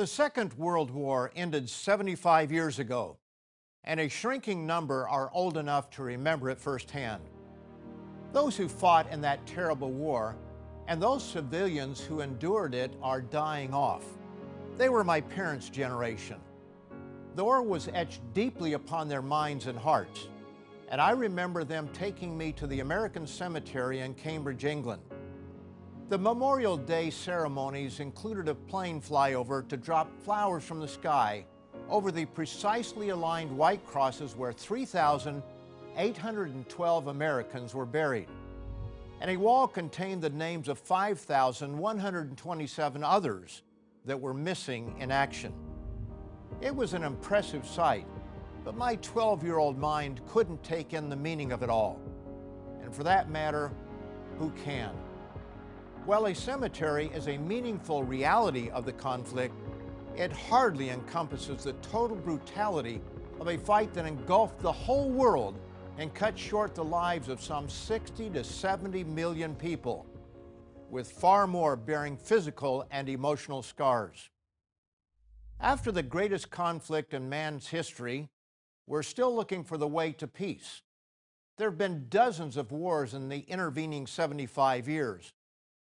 The 0.00 0.06
Second 0.06 0.54
World 0.54 0.90
War 0.90 1.30
ended 1.36 1.68
75 1.68 2.50
years 2.50 2.78
ago, 2.78 3.18
and 3.84 4.00
a 4.00 4.08
shrinking 4.08 4.66
number 4.66 5.06
are 5.06 5.30
old 5.34 5.58
enough 5.58 5.90
to 5.90 6.02
remember 6.02 6.48
it 6.48 6.58
firsthand. 6.58 7.22
Those 8.32 8.56
who 8.56 8.66
fought 8.66 9.12
in 9.12 9.20
that 9.20 9.44
terrible 9.44 9.90
war 9.90 10.36
and 10.88 11.02
those 11.02 11.22
civilians 11.22 12.00
who 12.00 12.22
endured 12.22 12.74
it 12.74 12.94
are 13.02 13.20
dying 13.20 13.74
off. 13.74 14.06
They 14.78 14.88
were 14.88 15.04
my 15.04 15.20
parents' 15.20 15.68
generation. 15.68 16.40
The 17.34 17.44
war 17.44 17.60
was 17.60 17.90
etched 17.92 18.22
deeply 18.32 18.72
upon 18.72 19.06
their 19.06 19.20
minds 19.20 19.66
and 19.66 19.78
hearts, 19.78 20.28
and 20.88 20.98
I 20.98 21.10
remember 21.10 21.62
them 21.62 21.90
taking 21.92 22.38
me 22.38 22.52
to 22.52 22.66
the 22.66 22.80
American 22.80 23.26
Cemetery 23.26 24.00
in 24.00 24.14
Cambridge, 24.14 24.64
England. 24.64 25.02
The 26.10 26.18
Memorial 26.18 26.76
Day 26.76 27.08
ceremonies 27.08 28.00
included 28.00 28.48
a 28.48 28.54
plane 28.56 29.00
flyover 29.00 29.68
to 29.68 29.76
drop 29.76 30.10
flowers 30.24 30.64
from 30.64 30.80
the 30.80 30.88
sky 30.88 31.44
over 31.88 32.10
the 32.10 32.24
precisely 32.24 33.10
aligned 33.10 33.56
white 33.56 33.86
crosses 33.86 34.34
where 34.34 34.52
3,812 34.52 37.06
Americans 37.06 37.76
were 37.76 37.86
buried. 37.86 38.26
And 39.20 39.30
a 39.30 39.36
wall 39.36 39.68
contained 39.68 40.20
the 40.20 40.30
names 40.30 40.66
of 40.66 40.80
5,127 40.80 43.04
others 43.04 43.62
that 44.04 44.20
were 44.20 44.34
missing 44.34 44.96
in 44.98 45.12
action. 45.12 45.52
It 46.60 46.74
was 46.74 46.92
an 46.92 47.04
impressive 47.04 47.64
sight, 47.64 48.08
but 48.64 48.76
my 48.76 48.96
12-year-old 48.96 49.78
mind 49.78 50.22
couldn't 50.26 50.64
take 50.64 50.92
in 50.92 51.08
the 51.08 51.14
meaning 51.14 51.52
of 51.52 51.62
it 51.62 51.70
all. 51.70 52.00
And 52.82 52.92
for 52.92 53.04
that 53.04 53.30
matter, 53.30 53.70
who 54.40 54.50
can? 54.64 54.90
While 56.06 56.26
a 56.26 56.34
cemetery 56.34 57.10
is 57.14 57.28
a 57.28 57.36
meaningful 57.36 58.02
reality 58.04 58.70
of 58.70 58.86
the 58.86 58.92
conflict, 58.92 59.54
it 60.16 60.32
hardly 60.32 60.88
encompasses 60.88 61.64
the 61.64 61.74
total 61.74 62.16
brutality 62.16 63.02
of 63.38 63.48
a 63.48 63.58
fight 63.58 63.92
that 63.94 64.06
engulfed 64.06 64.60
the 64.60 64.72
whole 64.72 65.10
world 65.10 65.58
and 65.98 66.12
cut 66.14 66.38
short 66.38 66.74
the 66.74 66.82
lives 66.82 67.28
of 67.28 67.42
some 67.42 67.68
60 67.68 68.30
to 68.30 68.42
70 68.42 69.04
million 69.04 69.54
people, 69.54 70.06
with 70.88 71.12
far 71.12 71.46
more 71.46 71.76
bearing 71.76 72.16
physical 72.16 72.86
and 72.90 73.08
emotional 73.08 73.62
scars. 73.62 74.30
After 75.60 75.92
the 75.92 76.02
greatest 76.02 76.50
conflict 76.50 77.12
in 77.12 77.28
man's 77.28 77.68
history, 77.68 78.30
we're 78.86 79.02
still 79.02 79.34
looking 79.34 79.64
for 79.64 79.76
the 79.76 79.86
way 79.86 80.12
to 80.12 80.26
peace. 80.26 80.80
There 81.58 81.68
have 81.68 81.78
been 81.78 82.06
dozens 82.08 82.56
of 82.56 82.72
wars 82.72 83.12
in 83.12 83.28
the 83.28 83.40
intervening 83.40 84.06
75 84.06 84.88
years, 84.88 85.34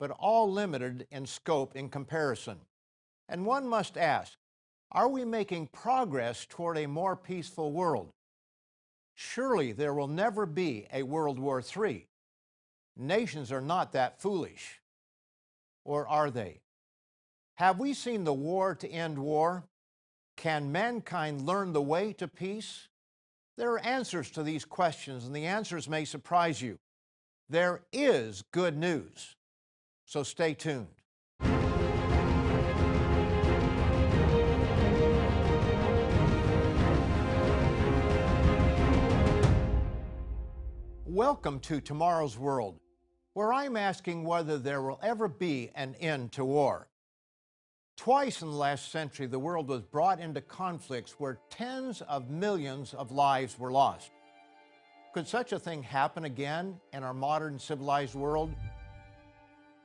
but 0.05 0.19
all 0.19 0.53
limited 0.53 1.07
in 1.11 1.25
scope 1.25 1.75
in 1.75 1.89
comparison. 1.89 2.59
And 3.27 3.47
one 3.47 3.67
must 3.67 3.97
ask, 3.97 4.35
are 4.93 5.09
we 5.09 5.25
making 5.25 5.69
progress 5.69 6.45
toward 6.45 6.77
a 6.77 6.87
more 6.87 7.17
peaceful 7.17 7.73
world? 7.73 8.11
Surely 9.15 9.73
there 9.73 9.95
will 9.95 10.07
never 10.07 10.45
be 10.45 10.87
a 10.93 11.05
World 11.05 11.39
War 11.39 11.63
III. 11.63 12.07
Nations 12.99 13.51
are 13.51 13.63
not 13.63 13.93
that 13.93 14.21
foolish. 14.21 14.83
Or 15.87 16.07
are 16.07 16.31
they? 16.31 16.61
Have 17.55 17.79
we 17.79 17.95
seen 17.95 18.25
the 18.25 18.35
war 18.35 18.75
to 18.75 18.87
end 18.87 19.19
war? 19.19 19.65
Can 20.37 20.71
mankind 20.71 21.47
learn 21.47 21.73
the 21.73 21.81
way 21.81 22.13
to 22.13 22.29
peace? 22.29 22.89
There 23.57 23.73
are 23.73 23.79
answers 23.79 24.31
to 24.33 24.43
these 24.43 24.67
questions, 24.67 25.25
and 25.25 25.35
the 25.35 25.47
answers 25.47 25.89
may 25.89 26.05
surprise 26.05 26.61
you. 26.61 26.77
There 27.49 27.81
is 27.91 28.45
good 28.53 28.77
news. 28.77 29.35
So 30.07 30.23
stay 30.23 30.55
tuned. 30.55 30.87
Welcome 41.07 41.61
to 41.61 41.81
Tomorrow's 41.81 42.37
World, 42.37 42.79
where 43.33 43.53
I'm 43.53 43.77
asking 43.77 44.25
whether 44.25 44.59
there 44.59 44.83
will 44.83 45.01
ever 45.03 45.27
be 45.27 45.71
an 45.75 45.95
end 46.01 46.33
to 46.33 46.45
war. 46.45 46.89
Twice 47.97 48.43
in 48.43 48.51
the 48.51 48.57
last 48.57 48.93
century, 48.93 49.27
the 49.27 49.39
world 49.39 49.69
was 49.69 49.83
brought 49.83 50.21
into 50.21 50.41
conflicts 50.43 51.13
where 51.13 51.39
tens 51.49 52.03
of 52.03 52.29
millions 52.29 52.93
of 52.93 53.11
lives 53.11 53.59
were 53.59 53.73
lost. 53.73 54.11
Could 55.15 55.27
such 55.27 55.53
a 55.53 55.59
thing 55.59 55.83
happen 55.83 56.25
again 56.25 56.79
in 56.93 57.05
our 57.05 57.15
modern 57.15 57.59
civilized 57.59 58.15
world? 58.15 58.53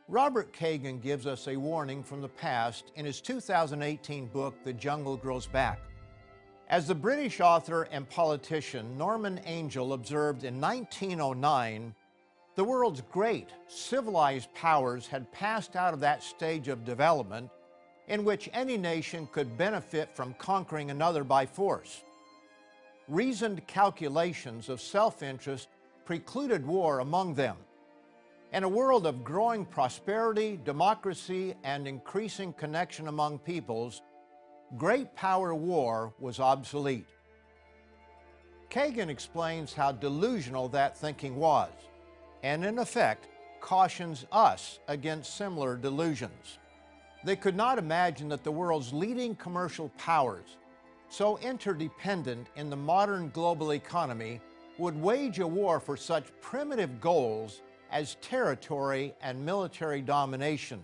Robert 0.09 0.51
Kagan 0.53 0.99
gives 0.99 1.27
us 1.27 1.47
a 1.47 1.55
warning 1.55 2.01
from 2.01 2.19
the 2.19 2.27
past 2.27 2.91
in 2.95 3.05
his 3.05 3.21
2018 3.21 4.25
book, 4.25 4.55
The 4.63 4.73
Jungle 4.73 5.15
Grows 5.15 5.45
Back. 5.45 5.79
As 6.67 6.87
the 6.87 6.95
British 6.95 7.39
author 7.39 7.83
and 7.91 8.09
politician 8.09 8.97
Norman 8.97 9.37
Angell 9.45 9.93
observed 9.93 10.45
in 10.45 10.59
1909, 10.59 11.93
the 12.55 12.63
world's 12.63 13.03
great 13.11 13.49
civilized 13.67 14.51
powers 14.55 15.05
had 15.05 15.31
passed 15.31 15.75
out 15.75 15.93
of 15.93 15.99
that 15.99 16.23
stage 16.23 16.69
of 16.69 16.85
development 16.85 17.51
in 18.07 18.25
which 18.25 18.49
any 18.51 18.77
nation 18.77 19.29
could 19.31 19.59
benefit 19.59 20.09
from 20.15 20.33
conquering 20.39 20.89
another 20.89 21.23
by 21.23 21.45
force. 21.45 22.01
Reasoned 23.07 23.67
calculations 23.67 24.69
of 24.69 24.81
self-interest 24.81 25.67
precluded 26.03 26.65
war 26.65 26.97
among 26.97 27.35
them. 27.35 27.57
In 28.51 28.63
a 28.63 28.69
world 28.69 29.05
of 29.05 29.23
growing 29.23 29.63
prosperity, 29.63 30.59
democracy, 30.63 31.53
and 31.63 31.87
increasing 31.87 32.51
connection 32.53 33.07
among 33.07 33.37
peoples, 33.37 34.01
great 34.75 35.15
power 35.15 35.53
war 35.53 36.15
was 36.19 36.39
obsolete. 36.39 37.05
Kagan 38.71 39.09
explains 39.09 39.75
how 39.75 39.91
delusional 39.91 40.67
that 40.69 40.97
thinking 40.97 41.35
was, 41.35 41.69
and 42.41 42.65
in 42.65 42.79
effect, 42.79 43.27
cautions 43.61 44.25
us 44.31 44.79
against 44.87 45.37
similar 45.37 45.77
delusions. 45.77 46.57
They 47.23 47.35
could 47.35 47.55
not 47.55 47.77
imagine 47.77 48.29
that 48.29 48.43
the 48.43 48.51
world's 48.51 48.91
leading 48.91 49.35
commercial 49.35 49.89
powers, 49.89 50.57
so 51.07 51.37
interdependent 51.37 52.47
in 52.55 52.71
the 52.71 52.75
modern 52.75 53.29
global 53.29 53.73
economy, 53.73 54.41
would 54.79 54.99
wage 54.99 55.37
a 55.37 55.45
war 55.45 55.79
for 55.79 55.95
such 55.95 56.31
primitive 56.41 56.99
goals 56.99 57.61
as 57.91 58.15
territory 58.21 59.13
and 59.21 59.45
military 59.45 60.01
domination, 60.01 60.83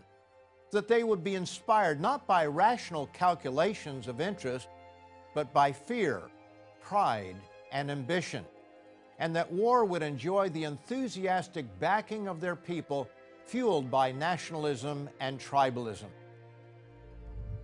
that 0.71 0.87
they 0.87 1.03
would 1.03 1.23
be 1.23 1.35
inspired 1.35 2.01
not 2.01 2.27
by 2.27 2.45
rational 2.45 3.07
calculations 3.07 4.07
of 4.07 4.19
interest, 4.19 4.67
but 5.33 5.53
by 5.53 5.71
fear, 5.71 6.23
pride, 6.81 7.35
and 7.71 7.91
ambition, 7.91 8.43
and 9.19 9.35
that 9.35 9.51
war 9.51 9.85
would 9.85 10.01
enjoy 10.01 10.49
the 10.49 10.63
enthusiastic 10.63 11.65
backing 11.79 12.27
of 12.27 12.41
their 12.41 12.55
people 12.55 13.07
fueled 13.45 13.91
by 13.91 14.11
nationalism 14.11 15.09
and 15.19 15.39
tribalism. 15.39 16.09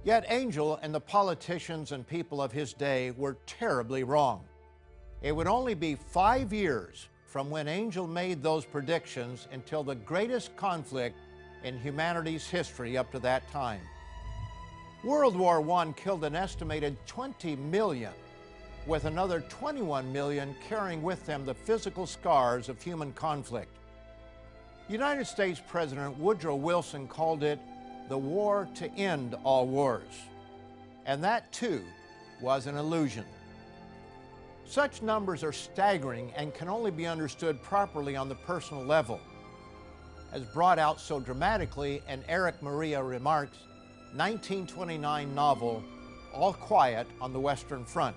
Yet 0.03 0.25
Angell 0.29 0.79
and 0.81 0.93
the 0.93 0.99
politicians 0.99 1.91
and 1.91 2.07
people 2.07 2.41
of 2.41 2.51
his 2.51 2.73
day 2.73 3.11
were 3.11 3.37
terribly 3.45 4.03
wrong. 4.03 4.43
It 5.21 5.35
would 5.35 5.47
only 5.47 5.75
be 5.75 5.95
five 5.95 6.51
years 6.51 7.09
from 7.31 7.49
when 7.49 7.65
Angell 7.65 8.07
made 8.07 8.43
those 8.43 8.65
predictions 8.65 9.47
until 9.53 9.85
the 9.85 9.95
greatest 9.95 10.53
conflict 10.57 11.15
in 11.63 11.79
humanity's 11.79 12.45
history 12.45 12.97
up 12.97 13.09
to 13.09 13.19
that 13.19 13.49
time. 13.51 13.79
World 15.01 15.37
War 15.37 15.61
I 15.71 15.93
killed 15.93 16.25
an 16.25 16.35
estimated 16.35 16.97
20 17.07 17.55
million, 17.55 18.11
with 18.85 19.05
another 19.05 19.39
21 19.47 20.11
million 20.11 20.53
carrying 20.67 21.01
with 21.01 21.25
them 21.25 21.45
the 21.45 21.53
physical 21.53 22.05
scars 22.05 22.67
of 22.67 22.81
human 22.81 23.13
conflict. 23.13 23.71
United 24.89 25.25
States 25.25 25.61
President 25.69 26.17
Woodrow 26.17 26.55
Wilson 26.55 27.07
called 27.07 27.43
it 27.43 27.59
the 28.09 28.17
war 28.17 28.67
to 28.75 28.91
end 28.95 29.37
all 29.45 29.67
wars. 29.67 30.25
And 31.05 31.23
that 31.23 31.49
too 31.53 31.81
was 32.41 32.67
an 32.67 32.75
illusion. 32.75 33.23
Such 34.65 35.01
numbers 35.01 35.43
are 35.43 35.51
staggering 35.51 36.31
and 36.35 36.53
can 36.53 36.69
only 36.69 36.91
be 36.91 37.05
understood 37.05 37.61
properly 37.61 38.15
on 38.15 38.29
the 38.29 38.35
personal 38.35 38.83
level, 38.83 39.19
as 40.31 40.43
brought 40.43 40.79
out 40.79 40.99
so 40.99 41.19
dramatically 41.19 42.01
in 42.07 42.23
Erich 42.29 42.61
Maria 42.61 43.03
Remarque's 43.03 43.59
1929 44.15 45.35
novel, 45.35 45.83
All 46.33 46.53
Quiet 46.53 47.07
on 47.19 47.33
the 47.33 47.39
Western 47.39 47.83
Front, 47.83 48.15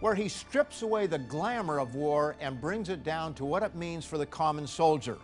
where 0.00 0.14
he 0.14 0.28
strips 0.28 0.82
away 0.82 1.06
the 1.06 1.18
glamour 1.18 1.78
of 1.78 1.94
war 1.94 2.36
and 2.40 2.60
brings 2.60 2.88
it 2.88 3.02
down 3.04 3.34
to 3.34 3.44
what 3.44 3.62
it 3.62 3.74
means 3.74 4.04
for 4.04 4.18
the 4.18 4.26
common 4.26 4.66
soldier. 4.66 5.18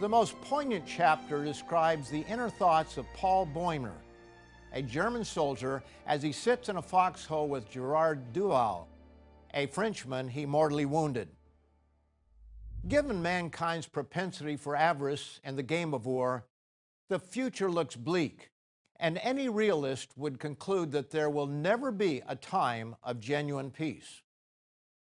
The 0.00 0.08
most 0.08 0.40
poignant 0.42 0.84
chapter 0.86 1.44
describes 1.44 2.10
the 2.10 2.24
inner 2.28 2.50
thoughts 2.50 2.96
of 2.96 3.06
Paul 3.14 3.48
Bäumer, 3.54 3.94
a 4.72 4.82
German 4.82 5.24
soldier, 5.24 5.82
as 6.06 6.22
he 6.22 6.32
sits 6.32 6.68
in 6.68 6.76
a 6.76 6.82
foxhole 6.82 7.48
with 7.48 7.70
Gerard 7.70 8.32
Duval, 8.32 8.86
a 9.56 9.66
Frenchman 9.66 10.28
he 10.28 10.44
mortally 10.44 10.84
wounded. 10.84 11.30
Given 12.86 13.22
mankind's 13.22 13.88
propensity 13.88 14.56
for 14.56 14.76
avarice 14.76 15.40
and 15.42 15.58
the 15.58 15.62
game 15.62 15.94
of 15.94 16.04
war, 16.04 16.44
the 17.08 17.18
future 17.18 17.70
looks 17.70 17.96
bleak, 17.96 18.50
And 18.98 19.18
any 19.18 19.50
realist 19.50 20.16
would 20.16 20.38
conclude 20.38 20.90
that 20.92 21.10
there 21.10 21.28
will 21.28 21.46
never 21.46 21.90
be 21.90 22.22
a 22.26 22.34
time 22.34 22.96
of 23.02 23.20
genuine 23.20 23.70
peace. 23.70 24.22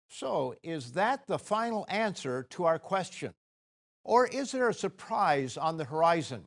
So, 0.08 0.56
is 0.64 0.94
that 0.94 1.28
the 1.28 1.38
final 1.38 1.86
answer 1.90 2.44
to 2.52 2.64
our 2.64 2.80
question? 2.80 3.34
Or 4.06 4.26
is 4.26 4.54
there 4.54 4.70
a 4.70 4.74
surprise 4.74 5.58
on 5.58 5.76
the 5.76 5.84
horizon? 5.84 6.46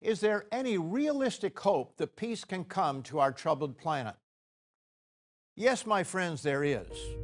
Is 0.00 0.20
there 0.20 0.46
any 0.50 0.78
realistic 0.78 1.58
hope 1.58 1.98
that 1.98 2.16
peace 2.16 2.44
can 2.44 2.64
come 2.64 3.02
to 3.04 3.18
our 3.18 3.32
troubled 3.32 3.76
planet? 3.76 4.14
Yes, 5.54 5.84
my 5.84 6.02
friends, 6.02 6.42
there 6.42 6.64
is. 6.64 7.19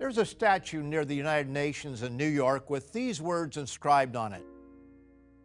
There's 0.00 0.16
a 0.16 0.24
statue 0.24 0.82
near 0.82 1.04
the 1.04 1.14
United 1.14 1.50
Nations 1.50 2.02
in 2.02 2.16
New 2.16 2.26
York 2.26 2.70
with 2.70 2.90
these 2.90 3.20
words 3.20 3.58
inscribed 3.58 4.16
on 4.16 4.32
it 4.32 4.42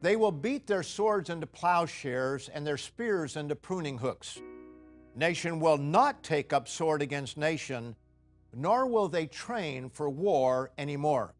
They 0.01 0.15
will 0.15 0.31
beat 0.31 0.65
their 0.65 0.81
swords 0.81 1.29
into 1.29 1.45
plowshares 1.45 2.47
and 2.47 2.65
their 2.65 2.77
spears 2.77 3.35
into 3.35 3.53
pruning 3.57 3.97
hooks. 3.97 4.39
Nation 5.13 5.59
will 5.59 5.77
not 5.77 6.23
take 6.23 6.53
up 6.53 6.69
sword 6.69 7.01
against 7.01 7.35
nation, 7.35 7.97
nor 8.53 8.87
will 8.87 9.09
they 9.09 9.25
train 9.25 9.89
for 9.89 10.09
war 10.09 10.71
anymore. 10.77 11.35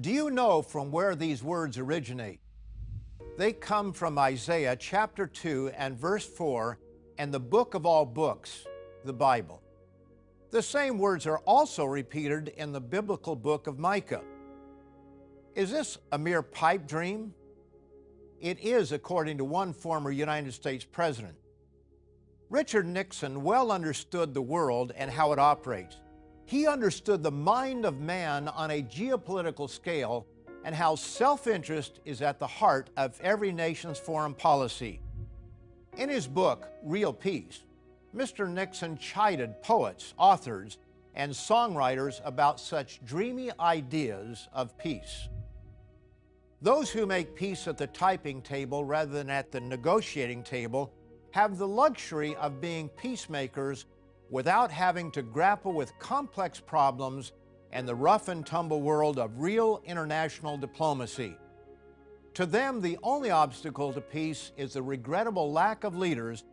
Do 0.00 0.10
you 0.10 0.30
know 0.30 0.62
from 0.62 0.90
where 0.90 1.14
these 1.14 1.42
words 1.42 1.76
originate? 1.76 2.40
They 3.36 3.52
come 3.52 3.92
from 3.92 4.18
Isaiah 4.18 4.74
chapter 4.74 5.26
2 5.26 5.72
and 5.76 5.98
verse 5.98 6.24
4 6.24 6.78
and 7.18 7.32
the 7.32 7.40
book 7.40 7.74
of 7.74 7.84
all 7.84 8.06
books, 8.06 8.64
the 9.04 9.12
Bible. 9.12 9.60
The 10.50 10.62
same 10.62 10.98
words 10.98 11.26
are 11.26 11.38
also 11.40 11.84
repeated 11.84 12.48
in 12.56 12.72
the 12.72 12.80
biblical 12.80 13.36
book 13.36 13.66
of 13.66 13.78
Micah. 13.78 14.22
Is 15.54 15.70
this 15.70 15.98
a 16.10 16.18
mere 16.18 16.40
pipe 16.40 16.86
dream? 16.86 17.34
It 18.40 18.58
is, 18.60 18.92
according 18.92 19.38
to 19.38 19.44
one 19.44 19.74
former 19.74 20.10
United 20.10 20.54
States 20.54 20.86
president. 20.86 21.34
Richard 22.48 22.86
Nixon 22.86 23.42
well 23.42 23.70
understood 23.70 24.32
the 24.32 24.40
world 24.40 24.92
and 24.96 25.10
how 25.10 25.32
it 25.32 25.38
operates. 25.38 25.96
He 26.46 26.66
understood 26.66 27.22
the 27.22 27.30
mind 27.30 27.84
of 27.84 28.00
man 28.00 28.48
on 28.48 28.70
a 28.70 28.82
geopolitical 28.82 29.68
scale 29.68 30.26
and 30.64 30.74
how 30.74 30.94
self 30.94 31.46
interest 31.46 32.00
is 32.06 32.22
at 32.22 32.38
the 32.38 32.46
heart 32.46 32.88
of 32.96 33.20
every 33.20 33.52
nation's 33.52 33.98
foreign 33.98 34.32
policy. 34.32 35.00
In 35.98 36.08
his 36.08 36.26
book, 36.26 36.70
Real 36.82 37.12
Peace, 37.12 37.64
Mr. 38.18 38.50
Nixon 38.50 38.98
chided 38.98 39.62
poets, 39.62 40.12
authors, 40.18 40.78
and 41.14 41.30
songwriters 41.30 42.20
about 42.24 42.58
such 42.58 43.04
dreamy 43.04 43.50
ideas 43.60 44.48
of 44.52 44.76
peace. 44.76 45.28
Those 46.60 46.90
who 46.90 47.06
make 47.06 47.36
peace 47.36 47.68
at 47.68 47.78
the 47.78 47.86
typing 47.86 48.42
table 48.42 48.84
rather 48.84 49.12
than 49.12 49.30
at 49.30 49.52
the 49.52 49.60
negotiating 49.60 50.42
table 50.42 50.92
have 51.30 51.58
the 51.58 51.68
luxury 51.68 52.34
of 52.36 52.60
being 52.60 52.88
peacemakers 52.88 53.86
without 54.30 54.72
having 54.72 55.12
to 55.12 55.22
grapple 55.22 55.72
with 55.72 55.96
complex 56.00 56.58
problems 56.58 57.30
and 57.70 57.86
the 57.86 57.94
rough 57.94 58.26
and 58.26 58.44
tumble 58.44 58.82
world 58.82 59.20
of 59.20 59.38
real 59.38 59.80
international 59.84 60.56
diplomacy. 60.56 61.36
To 62.34 62.46
them, 62.46 62.80
the 62.80 62.98
only 63.04 63.30
obstacle 63.30 63.92
to 63.92 64.00
peace 64.00 64.50
is 64.56 64.72
the 64.72 64.82
regrettable 64.82 65.52
lack 65.52 65.84
of 65.84 65.96
leaders 65.96 66.44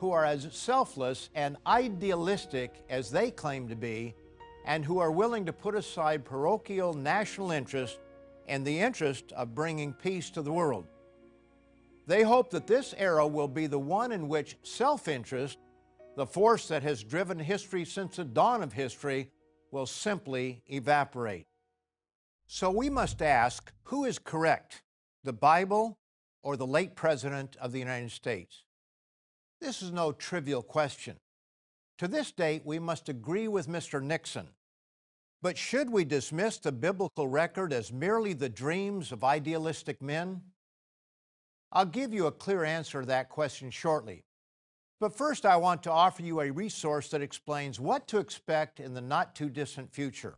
who 0.00 0.12
are 0.12 0.24
as 0.24 0.48
selfless 0.50 1.28
and 1.34 1.58
idealistic 1.66 2.82
as 2.88 3.10
they 3.10 3.30
claim 3.30 3.68
to 3.68 3.76
be, 3.76 4.14
and 4.64 4.84
who 4.84 4.98
are 4.98 5.12
willing 5.12 5.44
to 5.44 5.52
put 5.52 5.74
aside 5.74 6.24
parochial 6.24 6.94
national 6.94 7.50
interest 7.50 7.98
and 8.48 8.66
the 8.66 8.80
interest 8.80 9.32
of 9.32 9.54
bringing 9.54 9.92
peace 9.92 10.30
to 10.30 10.40
the 10.40 10.52
world. 10.52 10.86
They 12.06 12.22
hope 12.22 12.50
that 12.50 12.66
this 12.66 12.94
era 12.96 13.26
will 13.26 13.46
be 13.46 13.66
the 13.66 13.78
one 13.78 14.10
in 14.10 14.26
which 14.26 14.56
self 14.62 15.06
interest, 15.06 15.58
the 16.16 16.26
force 16.26 16.66
that 16.68 16.82
has 16.82 17.04
driven 17.04 17.38
history 17.38 17.84
since 17.84 18.16
the 18.16 18.24
dawn 18.24 18.62
of 18.62 18.72
history, 18.72 19.30
will 19.70 19.86
simply 19.86 20.62
evaporate. 20.66 21.46
So 22.46 22.70
we 22.70 22.88
must 22.88 23.20
ask 23.22 23.70
who 23.84 24.06
is 24.06 24.18
correct, 24.18 24.82
the 25.24 25.32
Bible 25.32 25.98
or 26.42 26.56
the 26.56 26.66
late 26.66 26.96
President 26.96 27.56
of 27.60 27.72
the 27.72 27.78
United 27.78 28.10
States? 28.10 28.64
This 29.60 29.82
is 29.82 29.92
no 29.92 30.12
trivial 30.12 30.62
question. 30.62 31.16
To 31.98 32.08
this 32.08 32.32
date, 32.32 32.62
we 32.64 32.78
must 32.78 33.08
agree 33.08 33.46
with 33.46 33.68
Mr. 33.68 34.02
Nixon. 34.02 34.48
But 35.42 35.58
should 35.58 35.90
we 35.90 36.04
dismiss 36.04 36.58
the 36.58 36.72
biblical 36.72 37.28
record 37.28 37.72
as 37.72 37.92
merely 37.92 38.32
the 38.32 38.48
dreams 38.48 39.12
of 39.12 39.22
idealistic 39.22 40.00
men? 40.00 40.40
I'll 41.72 41.86
give 41.86 42.12
you 42.12 42.26
a 42.26 42.32
clear 42.32 42.64
answer 42.64 43.00
to 43.00 43.06
that 43.06 43.28
question 43.28 43.70
shortly. 43.70 44.24
But 44.98 45.16
first, 45.16 45.46
I 45.46 45.56
want 45.56 45.82
to 45.84 45.90
offer 45.90 46.22
you 46.22 46.40
a 46.40 46.50
resource 46.50 47.08
that 47.10 47.22
explains 47.22 47.80
what 47.80 48.06
to 48.08 48.18
expect 48.18 48.80
in 48.80 48.92
the 48.92 49.00
not 49.00 49.34
too 49.34 49.48
distant 49.48 49.92
future. 49.92 50.36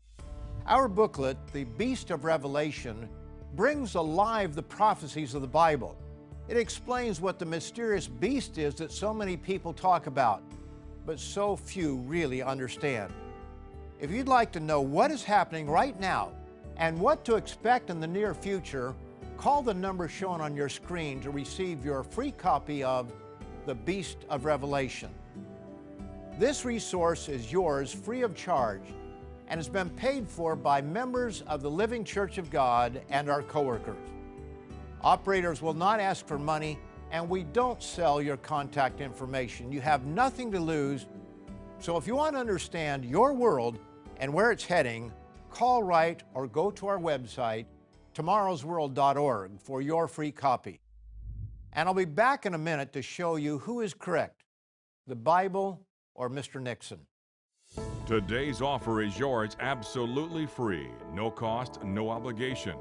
Our 0.67 0.87
booklet, 0.89 1.37
The 1.53 1.65
Beast 1.65 2.11
of 2.11 2.25
Revelation, 2.25 3.09
brings 3.55 3.97
alive 3.97 4.55
the 4.55 4.63
prophecies 4.63 5.35
of 5.35 5.43
the 5.43 5.49
Bible. 5.49 5.97
It 6.53 6.59
explains 6.59 7.19
what 7.19 7.39
the 7.39 7.47
mysterious 7.47 8.07
beast 8.07 8.59
is 8.59 8.75
that 8.75 8.93
so 8.93 9.15
many 9.15 9.39
people 9.39 9.73
talk 9.73 10.07
about, 10.07 10.43
but 11.07 11.19
so 11.19 11.57
few 11.57 11.97
really 12.07 12.43
understand. 12.43 13.11
If 13.99 14.11
you'd 14.11 14.29
like 14.29 14.53
to 14.53 14.61
know 14.61 14.83
what 14.83 15.11
is 15.11 15.25
happening 15.25 15.67
right 15.67 15.99
now 15.99 16.33
and 16.77 17.01
what 17.01 17.25
to 17.25 17.37
expect 17.37 17.89
in 17.89 18.01
the 18.01 18.07
near 18.07 18.35
future, 18.35 18.95
call 19.39 19.63
the 19.63 19.73
number 19.73 20.09
shown 20.09 20.43
on 20.43 20.55
your 20.55 20.69
screen 20.69 21.23
to 21.23 21.31
receive 21.31 21.87
your 21.87 22.03
free 22.03 22.33
copy 22.33 22.85
of 22.85 23.11
the 23.65 23.75
Beast 23.75 24.19
of 24.29 24.45
Revelation. 24.45 25.09
This 26.39 26.67
resource 26.67 27.31
is 27.31 27.51
yours 27.51 27.95
free 27.95 28.21
of 28.21 28.35
charge 28.35 28.85
and 29.49 29.57
has 29.57 29.71
been 29.71 29.89
paid 29.89 30.29
for 30.29 30.55
by 30.55 30.83
members 30.83 31.41
of 31.47 31.63
the 31.63 31.71
Living 31.71 32.05
Church 32.05 32.37
of 32.37 32.51
God 32.51 33.01
and 33.09 33.31
our 33.31 33.43
coworkers. 33.43 33.97
Operators 35.05 35.61
will 35.61 35.75
not 35.75 35.99
ask 35.99 36.27
for 36.27 36.39
money 36.39 36.79
and 37.11 37.29
we 37.29 37.43
don't 37.43 37.83
sell 37.83 38.23
your 38.23 38.37
contact 38.37 39.01
information. 39.01 39.73
You 39.73 39.81
have 39.81 40.07
nothing 40.07 40.51
to 40.53 40.61
lose. 40.61 41.07
So 41.79 41.97
if 41.97 42.07
you 42.07 42.15
want 42.15 42.35
to 42.37 42.41
understand 42.41 43.05
your 43.05 43.35
world 43.35 43.79
and 44.19 44.33
where 44.33 44.53
it's 44.53 44.65
heading, 44.65 45.13
call 45.51 45.83
right 45.83 46.23
or 46.35 46.47
go 46.47 46.71
to 46.71 46.87
our 46.87 46.99
website, 46.99 47.67
tomorrowsworld.org, 48.15 49.61
for 49.61 49.83
your 49.83 50.07
free 50.07 50.31
copy. 50.31 50.81
And 51.73 51.89
I'll 51.89 51.95
be 51.95 52.05
back 52.05 52.47
in 52.47 52.55
a 52.55 52.59
minute 52.59 52.93
to 52.93 53.03
show 53.03 53.37
you 53.37 53.59
who 53.59 53.81
is 53.81 53.95
correct 53.95 54.45
the 55.09 55.17
Bible 55.17 55.85
or 56.15 56.31
Mr. 56.31 56.63
Nixon. 56.63 57.01
Today's 58.07 58.61
offer 58.63 59.03
is 59.03 59.19
yours 59.19 59.57
absolutely 59.59 60.47
free, 60.47 60.89
no 61.13 61.31
cost, 61.31 61.83
no 61.83 62.11
obligation. 62.11 62.77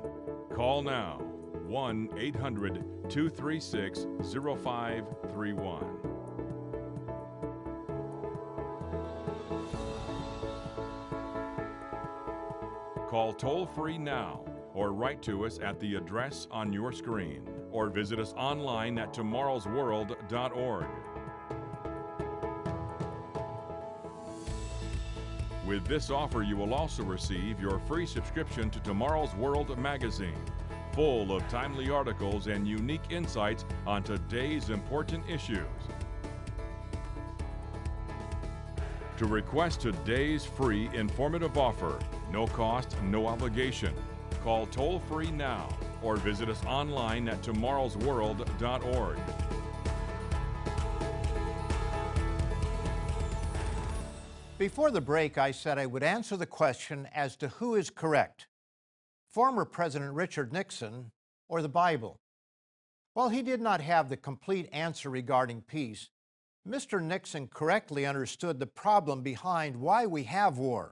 Call 0.53 0.83
now 0.83 1.30
1 1.71 2.09
800 2.17 2.83
236 3.09 4.05
0531. 4.21 5.85
Call 13.07 13.31
toll 13.31 13.65
free 13.65 13.97
now 13.97 14.43
or 14.73 14.91
write 14.91 15.21
to 15.21 15.45
us 15.45 15.59
at 15.59 15.79
the 15.79 15.95
address 15.95 16.45
on 16.51 16.73
your 16.73 16.91
screen 16.91 17.47
or 17.71 17.89
visit 17.89 18.19
us 18.19 18.33
online 18.35 18.97
at 18.97 19.13
tomorrowsworld.org. 19.13 20.87
With 25.65 25.85
this 25.87 26.09
offer, 26.09 26.43
you 26.43 26.57
will 26.57 26.73
also 26.73 27.03
receive 27.03 27.61
your 27.61 27.79
free 27.79 28.05
subscription 28.05 28.69
to 28.71 28.79
Tomorrow's 28.81 29.33
World 29.35 29.77
magazine, 29.77 30.35
full 30.93 31.35
of 31.35 31.47
timely 31.47 31.89
articles 31.89 32.47
and 32.47 32.67
unique 32.67 33.03
insights 33.09 33.65
on 33.87 34.03
today's 34.03 34.69
important 34.69 35.27
issues. 35.29 35.65
To 39.17 39.25
request 39.25 39.81
today's 39.81 40.43
free 40.43 40.89
informative 40.93 41.57
offer, 41.57 41.99
no 42.31 42.47
cost, 42.47 42.95
no 43.03 43.27
obligation, 43.27 43.93
call 44.43 44.65
toll 44.65 44.99
free 44.99 45.29
now 45.29 45.69
or 46.01 46.15
visit 46.15 46.49
us 46.49 46.63
online 46.65 47.29
at 47.29 47.41
tomorrowsworld.org. 47.41 49.17
Before 54.57 54.91
the 54.91 55.01
break, 55.01 55.37
I 55.37 55.51
said 55.51 55.77
I 55.79 55.85
would 55.85 56.03
answer 56.03 56.37
the 56.37 56.45
question 56.45 57.07
as 57.13 57.35
to 57.37 57.47
who 57.47 57.75
is 57.75 57.89
correct 57.89 58.47
former 59.31 59.65
President 59.65 60.13
Richard 60.13 60.51
Nixon 60.51 61.11
or 61.47 61.61
the 61.61 61.69
Bible. 61.69 62.19
While 63.13 63.29
he 63.29 63.41
did 63.41 63.61
not 63.61 63.81
have 63.81 64.09
the 64.09 64.17
complete 64.17 64.69
answer 64.71 65.09
regarding 65.09 65.61
peace, 65.61 66.09
Mr. 66.67 67.01
Nixon 67.01 67.47
correctly 67.47 68.05
understood 68.05 68.59
the 68.59 68.67
problem 68.67 69.21
behind 69.21 69.75
why 69.75 70.05
we 70.05 70.23
have 70.23 70.57
war. 70.57 70.91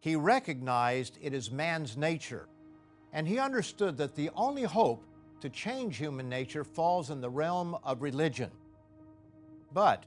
He 0.00 0.16
recognized 0.16 1.18
it 1.20 1.34
is 1.34 1.50
man's 1.50 1.96
nature 1.96 2.48
and 3.12 3.26
he 3.26 3.38
understood 3.38 3.96
that 3.96 4.14
the 4.14 4.30
only 4.36 4.62
hope 4.62 5.02
to 5.40 5.48
change 5.48 5.96
human 5.96 6.28
nature 6.28 6.64
falls 6.64 7.10
in 7.10 7.20
the 7.20 7.30
realm 7.30 7.76
of 7.82 8.02
religion. 8.02 8.50
But 9.72 10.04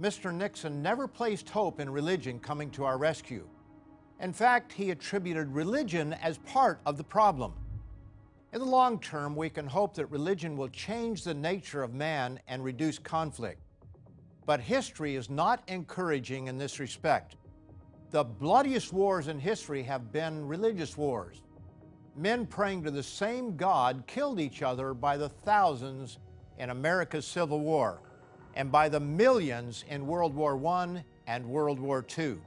Mr. 0.00 0.34
Nixon 0.34 0.82
never 0.82 1.06
placed 1.06 1.48
hope 1.48 1.78
in 1.78 1.88
religion 1.88 2.40
coming 2.40 2.70
to 2.70 2.84
our 2.84 2.98
rescue. 2.98 3.46
In 4.20 4.34
fact, 4.34 4.72
he 4.72 4.90
attributed 4.90 5.48
religion 5.48 6.12
as 6.12 6.36
part 6.38 6.80
of 6.84 6.98
the 6.98 7.04
problem. 7.04 7.54
In 8.52 8.58
the 8.58 8.66
long 8.66 8.98
term, 8.98 9.34
we 9.34 9.48
can 9.48 9.66
hope 9.66 9.94
that 9.94 10.06
religion 10.06 10.56
will 10.56 10.68
change 10.68 11.24
the 11.24 11.32
nature 11.32 11.82
of 11.82 11.94
man 11.94 12.38
and 12.46 12.62
reduce 12.62 12.98
conflict. 12.98 13.60
But 14.44 14.60
history 14.60 15.14
is 15.14 15.30
not 15.30 15.62
encouraging 15.68 16.48
in 16.48 16.58
this 16.58 16.80
respect. 16.80 17.36
The 18.10 18.24
bloodiest 18.24 18.92
wars 18.92 19.28
in 19.28 19.38
history 19.38 19.82
have 19.84 20.12
been 20.12 20.46
religious 20.46 20.98
wars. 20.98 21.42
Men 22.16 22.44
praying 22.44 22.82
to 22.82 22.90
the 22.90 23.02
same 23.02 23.56
God 23.56 24.02
killed 24.06 24.40
each 24.40 24.62
other 24.62 24.92
by 24.92 25.16
the 25.16 25.28
thousands 25.28 26.18
in 26.58 26.70
America's 26.70 27.24
Civil 27.24 27.60
War 27.60 28.02
and 28.54 28.70
by 28.70 28.88
the 28.88 29.00
millions 29.00 29.84
in 29.88 30.06
World 30.06 30.34
War 30.34 30.62
I 30.66 31.04
and 31.26 31.46
World 31.46 31.78
War 31.78 32.04
II. 32.18 32.38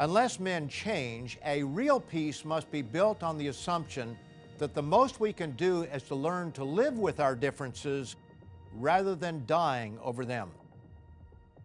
Unless 0.00 0.38
men 0.38 0.68
change, 0.68 1.38
a 1.44 1.64
real 1.64 1.98
peace 1.98 2.44
must 2.44 2.70
be 2.70 2.82
built 2.82 3.24
on 3.24 3.36
the 3.36 3.48
assumption 3.48 4.16
that 4.58 4.72
the 4.72 4.82
most 4.82 5.18
we 5.18 5.32
can 5.32 5.52
do 5.52 5.82
is 5.82 6.04
to 6.04 6.14
learn 6.14 6.52
to 6.52 6.62
live 6.62 6.96
with 6.98 7.18
our 7.18 7.34
differences 7.34 8.14
rather 8.74 9.16
than 9.16 9.44
dying 9.46 9.98
over 10.00 10.24
them. 10.24 10.50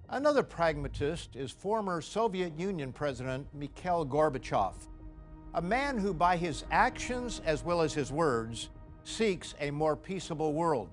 Another 0.10 0.42
pragmatist 0.42 1.36
is 1.36 1.52
former 1.52 2.02
Soviet 2.02 2.58
Union 2.58 2.92
President 2.92 3.46
Mikhail 3.54 4.04
Gorbachev, 4.04 4.74
a 5.54 5.62
man 5.62 6.00
who, 6.00 6.12
by 6.12 6.36
his 6.36 6.66
actions 6.72 7.40
as 7.46 7.64
well 7.64 7.82
as 7.82 7.94
his 7.94 8.12
words, 8.12 8.70
seeks 9.04 9.54
a 9.60 9.70
more 9.70 9.96
peaceable 9.96 10.54
world. 10.54 10.90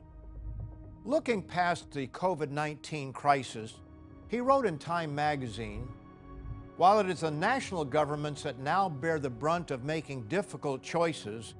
Looking 1.07 1.43
past 1.43 1.91
the 1.91 2.07
COVID 2.09 2.51
19 2.51 3.15
crisis, 3.15 3.75
he 4.29 4.41
wrote 4.41 4.67
in 4.67 4.79
Time 4.79 5.15
magazine 5.15 5.89
While 6.81 7.01
it 7.01 7.11
is 7.11 7.21
the 7.21 7.31
national 7.31 7.85
governments 7.85 8.43
that 8.45 8.59
now 8.59 8.89
bear 8.89 9.19
the 9.19 9.29
brunt 9.29 9.71
of 9.71 9.85
making 9.85 10.29
difficult 10.29 10.83
choices, 10.83 11.53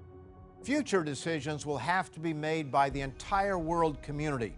future 0.63 1.05
decisions 1.05 1.67
will 1.67 1.77
have 1.77 2.11
to 2.13 2.21
be 2.21 2.33
made 2.33 2.73
by 2.73 2.89
the 2.89 3.03
entire 3.03 3.59
world 3.59 4.01
community 4.01 4.57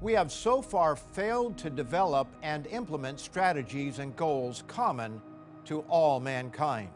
we 0.00 0.12
have 0.12 0.30
so 0.30 0.60
far 0.60 0.96
failed 0.96 1.56
to 1.56 1.70
develop 1.70 2.28
and 2.42 2.66
implement 2.66 3.18
strategies 3.18 4.00
and 4.00 4.14
goals 4.16 4.62
common 4.66 5.20
to 5.64 5.80
all 5.88 6.20
mankind. 6.20 6.90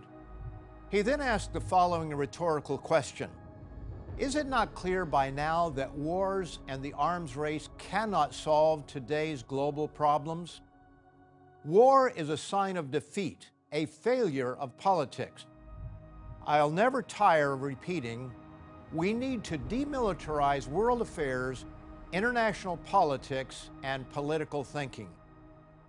He 0.91 1.01
then 1.01 1.23
asked 1.23 1.55
the 1.55 1.61
following 1.61 2.15
rhetorical 2.15 2.77
question 2.77 3.31
Is 4.19 4.37
it 4.37 4.47
not 4.47 4.75
clear 4.75 5.07
by 5.07 5.31
now 5.31 5.71
that 5.71 5.95
wars 5.95 6.59
and 6.69 6.83
the 6.83 6.93
arms 6.95 7.35
race 7.35 7.71
cannot 7.79 8.35
solve 8.35 8.87
today's 8.87 9.43
global 9.43 9.89
problems? 9.89 10.61
War 11.69 12.11
is 12.11 12.31
a 12.31 12.37
sign 12.37 12.77
of 12.77 12.91
defeat, 12.91 13.51
a 13.73 13.85
failure 13.87 14.57
of 14.57 14.77
politics. 14.79 15.47
I'll 16.47 16.71
never 16.71 17.03
tire 17.03 17.53
of 17.53 17.63
repeating 17.63 18.33
we 18.91 19.13
need 19.13 19.45
to 19.45 19.59
demilitarize 19.59 20.67
world 20.67 21.03
affairs 21.03 21.67
international 22.13 22.79
politics, 22.79 23.71
and 23.83 24.09
political 24.11 24.65
thinking. 24.65 25.09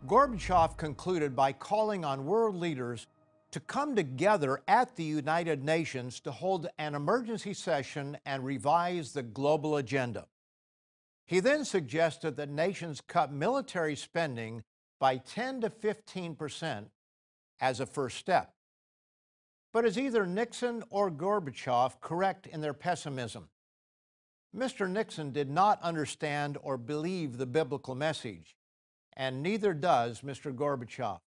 Gorbachev 0.07 0.77
concluded 0.77 1.35
by 1.35 1.53
calling 1.53 2.03
on 2.03 2.25
world 2.25 2.55
leaders 2.55 3.07
to 3.51 3.59
come 3.59 3.95
together 3.95 4.61
at 4.67 4.95
the 4.95 5.03
United 5.03 5.63
Nations 5.63 6.19
to 6.21 6.31
hold 6.31 6.67
an 6.77 6.93
emergency 6.93 7.53
session 7.53 8.17
and 8.25 8.43
revise 8.43 9.11
the 9.11 9.23
global 9.23 9.77
agenda. 9.77 10.27
He 11.25 11.39
then 11.39 11.65
suggested 11.65 12.35
that 12.37 12.49
nations 12.49 13.01
cut 13.01 13.31
military 13.31 13.95
spending 13.95 14.63
by 14.99 15.17
10 15.17 15.61
to 15.61 15.69
15 15.69 16.35
percent 16.35 16.89
as 17.59 17.79
a 17.79 17.85
first 17.85 18.17
step. 18.17 18.53
But 19.71 19.85
is 19.85 19.97
either 19.97 20.25
Nixon 20.25 20.83
or 20.89 21.11
Gorbachev 21.11 22.01
correct 22.01 22.47
in 22.47 22.61
their 22.61 22.73
pessimism? 22.73 23.49
Mr. 24.55 24.89
Nixon 24.89 25.31
did 25.31 25.49
not 25.49 25.81
understand 25.83 26.57
or 26.63 26.77
believe 26.77 27.37
the 27.37 27.45
biblical 27.45 27.93
message, 27.93 28.55
and 29.15 29.43
neither 29.43 29.73
does 29.75 30.21
Mr. 30.21 30.53
Gorbachev. 30.53 31.19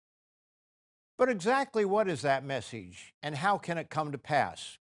But 1.16 1.28
exactly 1.28 1.84
what 1.84 2.08
is 2.08 2.22
that 2.22 2.44
message, 2.44 3.14
and 3.22 3.36
how 3.36 3.58
can 3.58 3.78
it 3.78 3.90
come 3.90 4.10
to 4.10 4.18
pass? 4.18 4.78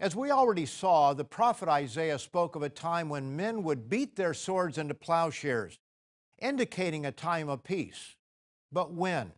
As 0.00 0.16
we 0.16 0.32
already 0.32 0.66
saw, 0.66 1.14
the 1.14 1.24
prophet 1.24 1.68
Isaiah 1.68 2.18
spoke 2.18 2.56
of 2.56 2.62
a 2.64 2.68
time 2.68 3.08
when 3.08 3.36
men 3.36 3.62
would 3.62 3.88
beat 3.88 4.16
their 4.16 4.34
swords 4.34 4.76
into 4.76 4.94
plowshares, 4.94 5.78
indicating 6.42 7.06
a 7.06 7.12
time 7.12 7.48
of 7.48 7.64
peace. 7.64 8.16
But 8.70 8.92
when? 8.92 9.32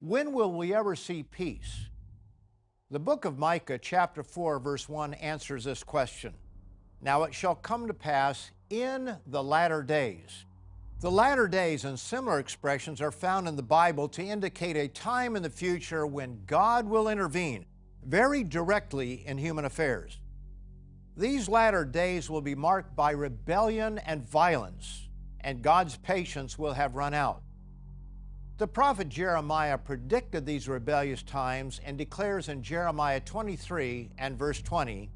When 0.00 0.32
will 0.32 0.52
we 0.52 0.74
ever 0.74 0.96
see 0.96 1.22
peace? 1.22 1.88
The 2.90 2.98
book 2.98 3.24
of 3.24 3.38
Micah, 3.38 3.78
chapter 3.78 4.22
4, 4.22 4.58
verse 4.58 4.88
1, 4.88 5.14
answers 5.14 5.64
this 5.64 5.82
question. 5.82 6.34
Now 7.00 7.24
it 7.24 7.34
shall 7.34 7.54
come 7.54 7.86
to 7.88 7.94
pass 7.94 8.50
in 8.70 9.16
the 9.26 9.42
latter 9.42 9.82
days. 9.82 10.44
The 11.00 11.10
latter 11.10 11.48
days 11.48 11.84
and 11.84 11.98
similar 11.98 12.38
expressions 12.38 13.00
are 13.00 13.10
found 13.10 13.48
in 13.48 13.56
the 13.56 13.62
Bible 13.62 14.08
to 14.10 14.22
indicate 14.22 14.76
a 14.76 14.86
time 14.86 15.34
in 15.34 15.42
the 15.42 15.50
future 15.50 16.06
when 16.06 16.42
God 16.46 16.88
will 16.88 17.08
intervene 17.08 17.66
very 18.04 18.44
directly 18.44 19.26
in 19.26 19.38
human 19.38 19.64
affairs. 19.64 20.20
These 21.16 21.48
latter 21.48 21.84
days 21.84 22.30
will 22.30 22.40
be 22.40 22.54
marked 22.54 22.94
by 22.94 23.10
rebellion 23.10 23.98
and 23.98 24.28
violence, 24.28 25.08
and 25.44 25.62
God's 25.62 25.96
patience 25.96 26.58
will 26.58 26.72
have 26.72 26.94
run 26.94 27.14
out. 27.14 27.42
The 28.58 28.66
prophet 28.68 29.08
Jeremiah 29.08 29.78
predicted 29.78 30.46
these 30.46 30.68
rebellious 30.68 31.22
times 31.22 31.80
and 31.84 31.98
declares 31.98 32.48
in 32.48 32.62
Jeremiah 32.62 33.20
23 33.20 34.10
and 34.18 34.38
verse 34.38 34.60
20 34.62 35.10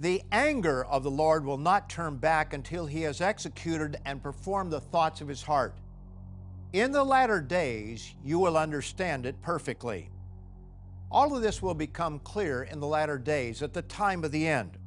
the 0.00 0.22
anger 0.32 0.82
of 0.86 1.02
the 1.02 1.10
Lord 1.10 1.44
will 1.44 1.58
not 1.58 1.90
turn 1.90 2.16
back 2.16 2.54
until 2.54 2.86
he 2.86 3.02
has 3.02 3.20
executed 3.20 3.98
and 4.06 4.22
performed 4.22 4.72
the 4.72 4.80
thoughts 4.80 5.20
of 5.20 5.28
his 5.28 5.42
heart. 5.42 5.74
In 6.72 6.90
the 6.90 7.04
latter 7.04 7.38
days, 7.38 8.14
you 8.24 8.38
will 8.38 8.56
understand 8.56 9.26
it 9.26 9.42
perfectly. 9.42 10.08
All 11.10 11.36
of 11.36 11.42
this 11.42 11.60
will 11.60 11.74
become 11.74 12.18
clear 12.20 12.62
in 12.62 12.80
the 12.80 12.86
latter 12.86 13.18
days 13.18 13.62
at 13.62 13.74
the 13.74 13.82
time 13.82 14.24
of 14.24 14.32
the 14.32 14.48
end. 14.48 14.78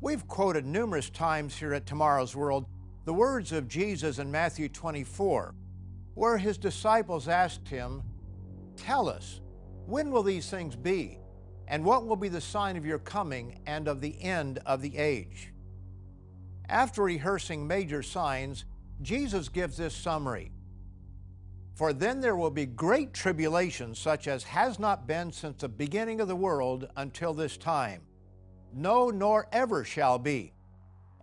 We've 0.00 0.26
quoted 0.26 0.66
numerous 0.66 1.08
times 1.08 1.54
here 1.54 1.72
at 1.72 1.86
Tomorrow's 1.86 2.34
World 2.34 2.66
the 3.06 3.14
words 3.14 3.52
of 3.52 3.68
Jesus 3.68 4.18
in 4.18 4.32
Matthew 4.32 4.68
24, 4.68 5.54
where 6.14 6.36
his 6.36 6.58
disciples 6.58 7.28
asked 7.28 7.68
him, 7.68 8.02
Tell 8.76 9.08
us, 9.08 9.40
when 9.86 10.10
will 10.10 10.24
these 10.24 10.50
things 10.50 10.74
be? 10.74 11.20
And 11.68 11.84
what 11.84 12.04
will 12.04 12.16
be 12.16 12.28
the 12.28 12.40
sign 12.40 12.76
of 12.76 12.84
your 12.84 12.98
coming 12.98 13.60
and 13.64 13.86
of 13.86 14.00
the 14.00 14.20
end 14.20 14.58
of 14.66 14.82
the 14.82 14.98
age? 14.98 15.52
After 16.68 17.04
rehearsing 17.04 17.64
major 17.64 18.02
signs, 18.02 18.64
Jesus 19.00 19.48
gives 19.48 19.76
this 19.76 19.94
summary 19.94 20.50
For 21.76 21.92
then 21.92 22.20
there 22.20 22.36
will 22.36 22.50
be 22.50 22.66
great 22.66 23.14
tribulation, 23.14 23.94
such 23.94 24.26
as 24.26 24.42
has 24.42 24.80
not 24.80 25.06
been 25.06 25.30
since 25.30 25.60
the 25.60 25.68
beginning 25.68 26.20
of 26.20 26.26
the 26.26 26.34
world 26.34 26.88
until 26.96 27.34
this 27.34 27.56
time. 27.56 28.02
No, 28.72 29.10
nor 29.10 29.46
ever 29.52 29.84
shall 29.84 30.18
be. 30.18 30.55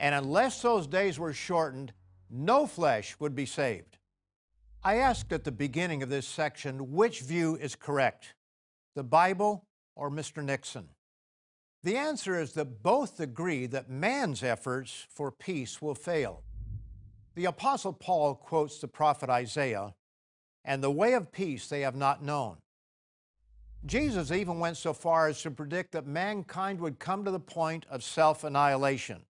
And 0.03 0.13
unless 0.13 0.61
those 0.61 0.85
days 0.85 1.17
were 1.17 1.31
shortened, 1.31 1.93
no 2.29 2.67
flesh 2.67 3.15
would 3.21 3.35
be 3.35 3.45
saved. 3.45 3.99
I 4.83 4.97
asked 4.97 5.31
at 5.31 5.45
the 5.45 5.51
beginning 5.53 6.03
of 6.03 6.09
this 6.09 6.27
section 6.27 6.91
which 6.91 7.21
view 7.21 7.55
is 7.55 7.75
correct 7.75 8.33
the 8.95 9.03
Bible 9.03 9.63
or 9.95 10.11
Mr. 10.11 10.43
Nixon? 10.43 10.89
The 11.83 11.95
answer 11.95 12.37
is 12.37 12.51
that 12.51 12.83
both 12.83 13.21
agree 13.21 13.65
that 13.67 13.89
man's 13.89 14.43
efforts 14.43 15.07
for 15.09 15.31
peace 15.31 15.81
will 15.81 15.95
fail. 15.95 16.43
The 17.35 17.45
Apostle 17.45 17.93
Paul 17.93 18.35
quotes 18.35 18.79
the 18.79 18.89
prophet 18.89 19.29
Isaiah, 19.29 19.93
and 20.65 20.83
the 20.83 20.91
way 20.91 21.13
of 21.13 21.31
peace 21.31 21.67
they 21.67 21.79
have 21.79 21.95
not 21.95 22.21
known. 22.21 22.57
Jesus 23.85 24.33
even 24.33 24.59
went 24.59 24.75
so 24.75 24.91
far 24.91 25.29
as 25.29 25.41
to 25.43 25.51
predict 25.51 25.93
that 25.93 26.05
mankind 26.05 26.81
would 26.81 26.99
come 26.99 27.23
to 27.23 27.31
the 27.31 27.39
point 27.39 27.85
of 27.89 28.03
self 28.03 28.43
annihilation. 28.43 29.23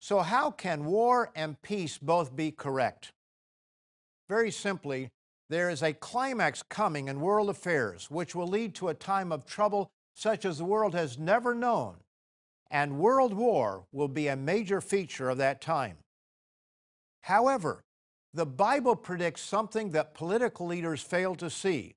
So, 0.00 0.20
how 0.20 0.50
can 0.50 0.84
war 0.84 1.30
and 1.34 1.60
peace 1.60 1.98
both 1.98 2.34
be 2.34 2.50
correct? 2.50 3.12
Very 4.28 4.50
simply, 4.50 5.10
there 5.50 5.70
is 5.70 5.82
a 5.82 5.94
climax 5.94 6.62
coming 6.62 7.08
in 7.08 7.20
world 7.20 7.48
affairs 7.48 8.10
which 8.10 8.34
will 8.34 8.46
lead 8.46 8.74
to 8.76 8.88
a 8.88 8.94
time 8.94 9.32
of 9.32 9.46
trouble 9.46 9.90
such 10.14 10.44
as 10.44 10.58
the 10.58 10.64
world 10.64 10.94
has 10.94 11.18
never 11.18 11.54
known, 11.54 11.96
and 12.70 12.98
world 12.98 13.32
war 13.32 13.84
will 13.92 14.08
be 14.08 14.28
a 14.28 14.36
major 14.36 14.80
feature 14.80 15.30
of 15.30 15.38
that 15.38 15.60
time. 15.60 15.96
However, 17.22 17.84
the 18.34 18.46
Bible 18.46 18.94
predicts 18.94 19.42
something 19.42 19.90
that 19.90 20.14
political 20.14 20.66
leaders 20.66 21.02
fail 21.02 21.34
to 21.36 21.48
see 21.48 21.94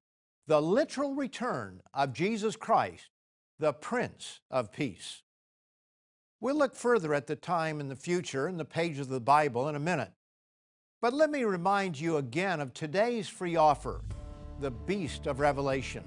the 0.47 0.61
literal 0.61 1.13
return 1.13 1.81
of 1.93 2.13
Jesus 2.13 2.55
Christ, 2.55 3.09
the 3.59 3.73
Prince 3.73 4.39
of 4.49 4.71
Peace. 4.71 5.23
We'll 6.41 6.55
look 6.55 6.75
further 6.75 7.13
at 7.13 7.27
the 7.27 7.35
time 7.35 7.79
in 7.79 7.87
the 7.87 7.95
future 7.95 8.49
in 8.49 8.57
the 8.57 8.65
pages 8.65 9.01
of 9.01 9.09
the 9.09 9.19
Bible 9.19 9.69
in 9.69 9.75
a 9.75 9.79
minute. 9.79 10.11
But 10.99 11.13
let 11.13 11.29
me 11.29 11.43
remind 11.43 11.99
you 11.99 12.17
again 12.17 12.59
of 12.59 12.73
today's 12.73 13.27
free 13.29 13.57
offer, 13.57 14.01
The 14.59 14.71
Beast 14.71 15.27
of 15.27 15.39
Revelation. 15.39 16.03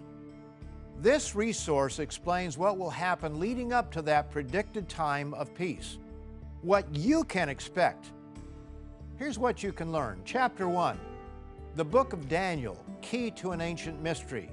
This 0.98 1.36
resource 1.36 2.00
explains 2.00 2.58
what 2.58 2.78
will 2.78 2.90
happen 2.90 3.38
leading 3.38 3.72
up 3.72 3.92
to 3.92 4.02
that 4.02 4.32
predicted 4.32 4.88
time 4.88 5.34
of 5.34 5.54
peace, 5.54 5.98
what 6.62 6.84
you 6.92 7.22
can 7.22 7.48
expect. 7.48 8.10
Here's 9.16 9.38
what 9.38 9.62
you 9.62 9.72
can 9.72 9.92
learn. 9.92 10.20
Chapter 10.24 10.68
1 10.68 10.98
The 11.76 11.84
Book 11.84 12.12
of 12.12 12.28
Daniel, 12.28 12.84
Key 13.02 13.30
to 13.32 13.52
an 13.52 13.60
Ancient 13.60 14.02
Mystery. 14.02 14.50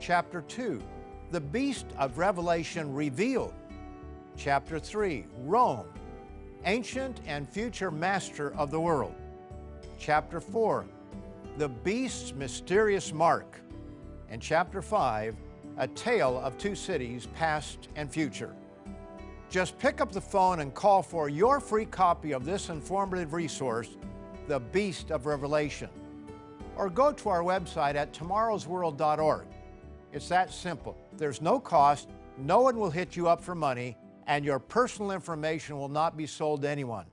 Chapter 0.00 0.40
2 0.48 0.82
The 1.30 1.40
Beast 1.40 1.86
of 1.98 2.16
Revelation 2.16 2.94
Revealed. 2.94 3.52
Chapter 4.36 4.78
3 4.78 5.26
Rome, 5.44 5.86
Ancient 6.64 7.20
and 7.26 7.48
Future 7.48 7.90
Master 7.90 8.54
of 8.54 8.70
the 8.70 8.80
World. 8.80 9.14
Chapter 9.98 10.40
4 10.40 10.84
The 11.58 11.68
Beast's 11.68 12.32
Mysterious 12.34 13.12
Mark. 13.12 13.60
And 14.30 14.40
Chapter 14.42 14.82
5 14.82 15.36
a 15.76 15.88
tale 15.88 16.40
of 16.40 16.56
two 16.56 16.74
cities, 16.74 17.26
past 17.34 17.88
and 17.96 18.10
future. 18.10 18.54
Just 19.50 19.78
pick 19.78 20.00
up 20.00 20.12
the 20.12 20.20
phone 20.20 20.60
and 20.60 20.74
call 20.74 21.02
for 21.02 21.28
your 21.28 21.60
free 21.60 21.84
copy 21.84 22.32
of 22.32 22.44
this 22.44 22.68
informative 22.68 23.32
resource, 23.32 23.96
The 24.48 24.60
Beast 24.60 25.10
of 25.10 25.26
Revelation. 25.26 25.88
Or 26.76 26.90
go 26.90 27.12
to 27.12 27.28
our 27.28 27.42
website 27.42 27.94
at 27.94 28.12
tomorrowsworld.org. 28.12 29.46
It's 30.12 30.28
that 30.28 30.52
simple. 30.52 30.96
There's 31.16 31.40
no 31.40 31.58
cost, 31.58 32.10
no 32.38 32.60
one 32.60 32.76
will 32.78 32.90
hit 32.90 33.16
you 33.16 33.28
up 33.28 33.40
for 33.40 33.54
money, 33.54 33.96
and 34.26 34.44
your 34.44 34.58
personal 34.58 35.10
information 35.10 35.78
will 35.78 35.88
not 35.88 36.16
be 36.16 36.26
sold 36.26 36.62
to 36.62 36.68
anyone. 36.68 37.06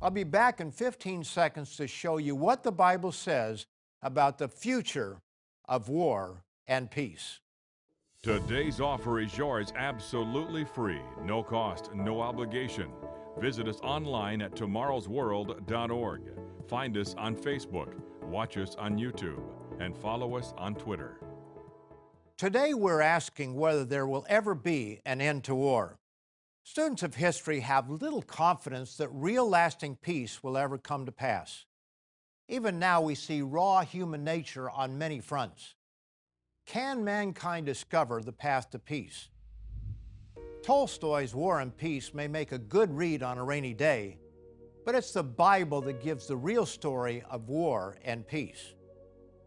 I'll 0.00 0.10
be 0.10 0.24
back 0.24 0.60
in 0.60 0.70
15 0.70 1.22
seconds 1.22 1.76
to 1.76 1.86
show 1.86 2.16
you 2.16 2.34
what 2.34 2.62
the 2.62 2.72
Bible 2.72 3.12
says 3.12 3.66
about 4.02 4.38
the 4.38 4.48
future 4.48 5.18
of 5.68 5.88
war 5.88 6.42
and 6.66 6.90
peace. 6.90 7.38
Today's 8.22 8.80
offer 8.80 9.20
is 9.20 9.36
yours 9.36 9.72
absolutely 9.76 10.64
free, 10.64 11.00
no 11.24 11.42
cost, 11.42 11.92
no 11.94 12.20
obligation. 12.20 12.88
Visit 13.38 13.66
us 13.68 13.80
online 13.82 14.42
at 14.42 14.54
tomorrowsworld.org. 14.54 16.20
Find 16.68 16.96
us 16.96 17.14
on 17.18 17.34
Facebook, 17.34 17.94
watch 18.22 18.56
us 18.56 18.74
on 18.76 18.98
YouTube, 18.98 19.42
and 19.80 19.96
follow 19.96 20.36
us 20.36 20.54
on 20.56 20.74
Twitter. 20.74 21.18
Today 22.42 22.74
we're 22.74 23.00
asking 23.00 23.54
whether 23.54 23.84
there 23.84 24.04
will 24.04 24.26
ever 24.28 24.56
be 24.56 25.00
an 25.06 25.20
end 25.20 25.44
to 25.44 25.54
war. 25.54 26.00
Students 26.64 27.04
of 27.04 27.14
history 27.14 27.60
have 27.60 27.88
little 27.88 28.20
confidence 28.20 28.96
that 28.96 29.10
real 29.12 29.48
lasting 29.48 29.96
peace 30.02 30.42
will 30.42 30.58
ever 30.58 30.76
come 30.76 31.06
to 31.06 31.12
pass. 31.12 31.66
Even 32.48 32.80
now 32.80 33.00
we 33.00 33.14
see 33.14 33.42
raw 33.42 33.82
human 33.82 34.24
nature 34.24 34.68
on 34.68 34.98
many 34.98 35.20
fronts. 35.20 35.76
Can 36.66 37.04
mankind 37.04 37.66
discover 37.66 38.20
the 38.20 38.32
path 38.32 38.70
to 38.70 38.80
peace? 38.80 39.28
Tolstoy's 40.64 41.36
War 41.36 41.60
and 41.60 41.76
Peace 41.76 42.12
may 42.12 42.26
make 42.26 42.50
a 42.50 42.58
good 42.58 42.92
read 42.92 43.22
on 43.22 43.38
a 43.38 43.44
rainy 43.44 43.72
day, 43.72 44.18
but 44.84 44.96
it's 44.96 45.12
the 45.12 45.22
Bible 45.22 45.80
that 45.82 46.02
gives 46.02 46.26
the 46.26 46.36
real 46.36 46.66
story 46.66 47.22
of 47.30 47.48
war 47.48 47.98
and 48.04 48.26
peace. 48.26 48.74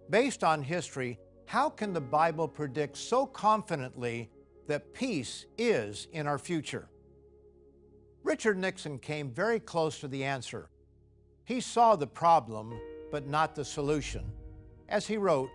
Based 0.09 0.45
on 0.45 0.63
history, 0.63 1.19
how 1.45 1.69
can 1.69 1.93
the 1.93 2.01
Bible 2.01 2.47
predict 2.47 2.97
so 2.97 3.25
confidently 3.25 4.29
that 4.67 4.93
peace 4.93 5.45
is 5.57 6.07
in 6.11 6.27
our 6.27 6.39
future? 6.39 6.87
Richard 8.23 8.57
Nixon 8.57 8.97
came 8.97 9.29
very 9.29 9.59
close 9.59 9.99
to 9.99 10.07
the 10.07 10.23
answer. 10.23 10.69
He 11.43 11.61
saw 11.61 11.95
the 11.95 12.07
problem, 12.07 12.79
but 13.11 13.27
not 13.27 13.53
the 13.53 13.63
solution. 13.63 14.25
As 14.89 15.05
he 15.05 15.17
wrote, 15.17 15.51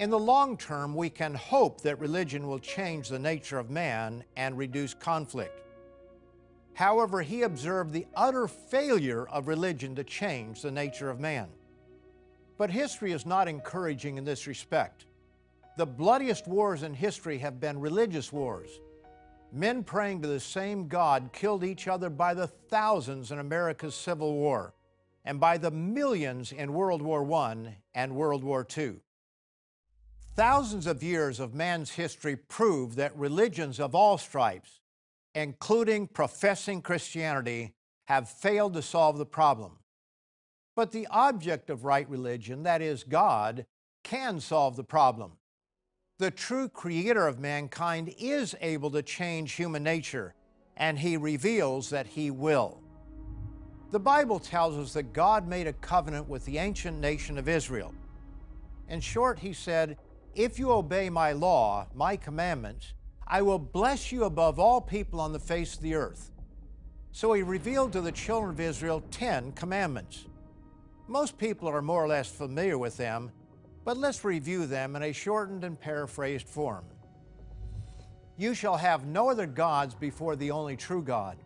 in 0.00 0.10
the 0.10 0.18
long 0.18 0.56
term, 0.56 0.94
we 0.94 1.10
can 1.10 1.34
hope 1.34 1.82
that 1.82 1.98
religion 1.98 2.46
will 2.46 2.60
change 2.60 3.08
the 3.08 3.18
nature 3.18 3.58
of 3.58 3.68
man 3.68 4.24
and 4.36 4.56
reduce 4.56 4.94
conflict. 4.94 5.62
However, 6.72 7.20
he 7.20 7.42
observed 7.42 7.92
the 7.92 8.06
utter 8.14 8.46
failure 8.46 9.26
of 9.28 9.48
religion 9.48 9.96
to 9.96 10.04
change 10.04 10.62
the 10.62 10.70
nature 10.70 11.10
of 11.10 11.18
man. 11.18 11.48
But 12.56 12.70
history 12.70 13.12
is 13.12 13.26
not 13.26 13.48
encouraging 13.48 14.16
in 14.16 14.24
this 14.24 14.46
respect. 14.46 15.06
The 15.78 15.86
bloodiest 15.86 16.48
wars 16.48 16.82
in 16.82 16.92
history 16.92 17.38
have 17.38 17.60
been 17.60 17.78
religious 17.78 18.32
wars. 18.32 18.80
Men 19.52 19.84
praying 19.84 20.22
to 20.22 20.28
the 20.28 20.40
same 20.40 20.88
God 20.88 21.30
killed 21.32 21.62
each 21.62 21.86
other 21.86 22.10
by 22.10 22.34
the 22.34 22.48
thousands 22.48 23.30
in 23.30 23.38
America's 23.38 23.94
Civil 23.94 24.34
War 24.34 24.74
and 25.24 25.38
by 25.38 25.56
the 25.56 25.70
millions 25.70 26.50
in 26.50 26.72
World 26.72 27.00
War 27.00 27.32
I 27.32 27.76
and 27.94 28.16
World 28.16 28.42
War 28.42 28.66
II. 28.76 28.96
Thousands 30.34 30.88
of 30.88 31.04
years 31.04 31.38
of 31.38 31.54
man's 31.54 31.92
history 31.92 32.34
prove 32.34 32.96
that 32.96 33.16
religions 33.16 33.78
of 33.78 33.94
all 33.94 34.18
stripes, 34.18 34.80
including 35.36 36.08
professing 36.08 36.82
Christianity, 36.82 37.72
have 38.08 38.28
failed 38.28 38.74
to 38.74 38.82
solve 38.82 39.16
the 39.16 39.24
problem. 39.24 39.78
But 40.74 40.90
the 40.90 41.06
object 41.06 41.70
of 41.70 41.84
right 41.84 42.10
religion, 42.10 42.64
that 42.64 42.82
is, 42.82 43.04
God, 43.04 43.64
can 44.02 44.40
solve 44.40 44.74
the 44.74 44.82
problem. 44.82 45.34
The 46.18 46.32
true 46.32 46.68
creator 46.68 47.28
of 47.28 47.38
mankind 47.38 48.12
is 48.18 48.56
able 48.60 48.90
to 48.90 49.02
change 49.02 49.52
human 49.52 49.84
nature, 49.84 50.34
and 50.76 50.98
he 50.98 51.16
reveals 51.16 51.90
that 51.90 52.08
he 52.08 52.32
will. 52.32 52.82
The 53.92 54.00
Bible 54.00 54.40
tells 54.40 54.76
us 54.76 54.92
that 54.94 55.12
God 55.12 55.46
made 55.46 55.68
a 55.68 55.72
covenant 55.74 56.28
with 56.28 56.44
the 56.44 56.58
ancient 56.58 56.98
nation 56.98 57.38
of 57.38 57.48
Israel. 57.48 57.94
In 58.88 59.00
short, 59.00 59.38
he 59.38 59.52
said, 59.52 59.96
if 60.34 60.58
you 60.58 60.72
obey 60.72 61.08
my 61.08 61.30
law, 61.30 61.86
my 61.94 62.16
commandments, 62.16 62.94
I 63.24 63.42
will 63.42 63.60
bless 63.60 64.10
you 64.10 64.24
above 64.24 64.58
all 64.58 64.80
people 64.80 65.20
on 65.20 65.32
the 65.32 65.38
face 65.38 65.76
of 65.76 65.82
the 65.82 65.94
earth. 65.94 66.32
So 67.12 67.32
he 67.32 67.44
revealed 67.44 67.92
to 67.92 68.00
the 68.00 68.10
children 68.10 68.50
of 68.50 68.60
Israel 68.60 69.04
ten 69.12 69.52
commandments. 69.52 70.26
Most 71.06 71.38
people 71.38 71.68
are 71.68 71.80
more 71.80 72.02
or 72.04 72.08
less 72.08 72.28
familiar 72.28 72.76
with 72.76 72.96
them, 72.96 73.30
but 73.88 73.96
let's 73.96 74.22
review 74.22 74.66
them 74.66 74.96
in 74.96 75.02
a 75.02 75.12
shortened 75.14 75.64
and 75.64 75.80
paraphrased 75.80 76.46
form. 76.46 76.84
You 78.36 78.52
shall 78.52 78.76
have 78.76 79.06
no 79.06 79.30
other 79.30 79.46
gods 79.46 79.94
before 79.94 80.36
the 80.36 80.50
only 80.50 80.76
true 80.76 81.00
God. 81.02 81.38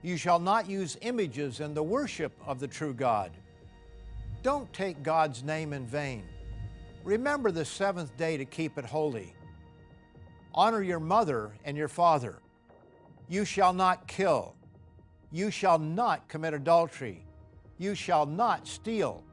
You 0.00 0.16
shall 0.16 0.38
not 0.38 0.70
use 0.70 0.96
images 1.02 1.60
in 1.60 1.74
the 1.74 1.82
worship 1.82 2.32
of 2.46 2.60
the 2.60 2.66
true 2.66 2.94
God. 2.94 3.30
Don't 4.42 4.72
take 4.72 5.02
God's 5.02 5.44
name 5.44 5.74
in 5.74 5.86
vain. 5.86 6.24
Remember 7.04 7.50
the 7.50 7.66
seventh 7.66 8.16
day 8.16 8.38
to 8.38 8.46
keep 8.46 8.78
it 8.78 8.86
holy. 8.86 9.34
Honor 10.54 10.82
your 10.82 10.98
mother 10.98 11.52
and 11.66 11.76
your 11.76 11.88
father. 11.88 12.38
You 13.28 13.44
shall 13.44 13.74
not 13.74 14.08
kill. 14.08 14.54
You 15.30 15.50
shall 15.50 15.78
not 15.78 16.26
commit 16.26 16.54
adultery. 16.54 17.22
You 17.76 17.94
shall 17.94 18.24
not 18.24 18.66
steal. 18.66 19.25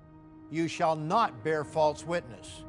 You 0.52 0.68
shall 0.68 0.96
not 0.96 1.44
bear 1.44 1.64
false 1.64 2.06
witness. 2.06 2.64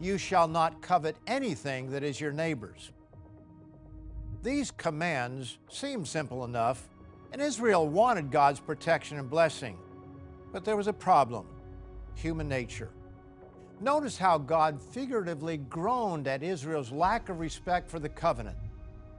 You 0.00 0.18
shall 0.18 0.48
not 0.48 0.82
covet 0.82 1.16
anything 1.26 1.90
that 1.90 2.02
is 2.02 2.20
your 2.20 2.32
neighbor's. 2.32 2.92
These 4.42 4.70
commands 4.70 5.58
seem 5.68 6.04
simple 6.04 6.44
enough, 6.44 6.88
and 7.32 7.42
Israel 7.42 7.88
wanted 7.88 8.30
God's 8.30 8.60
protection 8.60 9.18
and 9.18 9.28
blessing. 9.28 9.76
But 10.52 10.64
there 10.64 10.76
was 10.76 10.86
a 10.86 10.92
problem 10.92 11.46
human 12.14 12.48
nature. 12.48 12.90
Notice 13.80 14.16
how 14.16 14.38
God 14.38 14.80
figuratively 14.80 15.58
groaned 15.58 16.26
at 16.28 16.42
Israel's 16.42 16.90
lack 16.90 17.28
of 17.28 17.40
respect 17.40 17.90
for 17.90 17.98
the 17.98 18.08
covenant. 18.08 18.56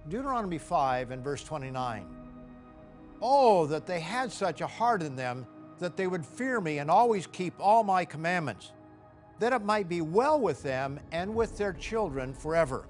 Deuteronomy 0.09 0.57
5 0.57 1.11
and 1.11 1.23
verse 1.23 1.43
29. 1.43 2.07
Oh, 3.21 3.67
that 3.67 3.85
they 3.85 3.99
had 3.99 4.31
such 4.31 4.61
a 4.61 4.67
heart 4.67 5.03
in 5.03 5.15
them 5.15 5.45
that 5.79 5.97
they 5.97 6.07
would 6.07 6.25
fear 6.25 6.59
me 6.59 6.79
and 6.79 6.89
always 6.89 7.27
keep 7.27 7.53
all 7.59 7.83
my 7.83 8.05
commandments, 8.05 8.71
that 9.39 9.53
it 9.53 9.63
might 9.63 9.87
be 9.87 10.01
well 10.01 10.39
with 10.39 10.63
them 10.63 10.99
and 11.11 11.35
with 11.35 11.57
their 11.57 11.73
children 11.73 12.33
forever. 12.33 12.87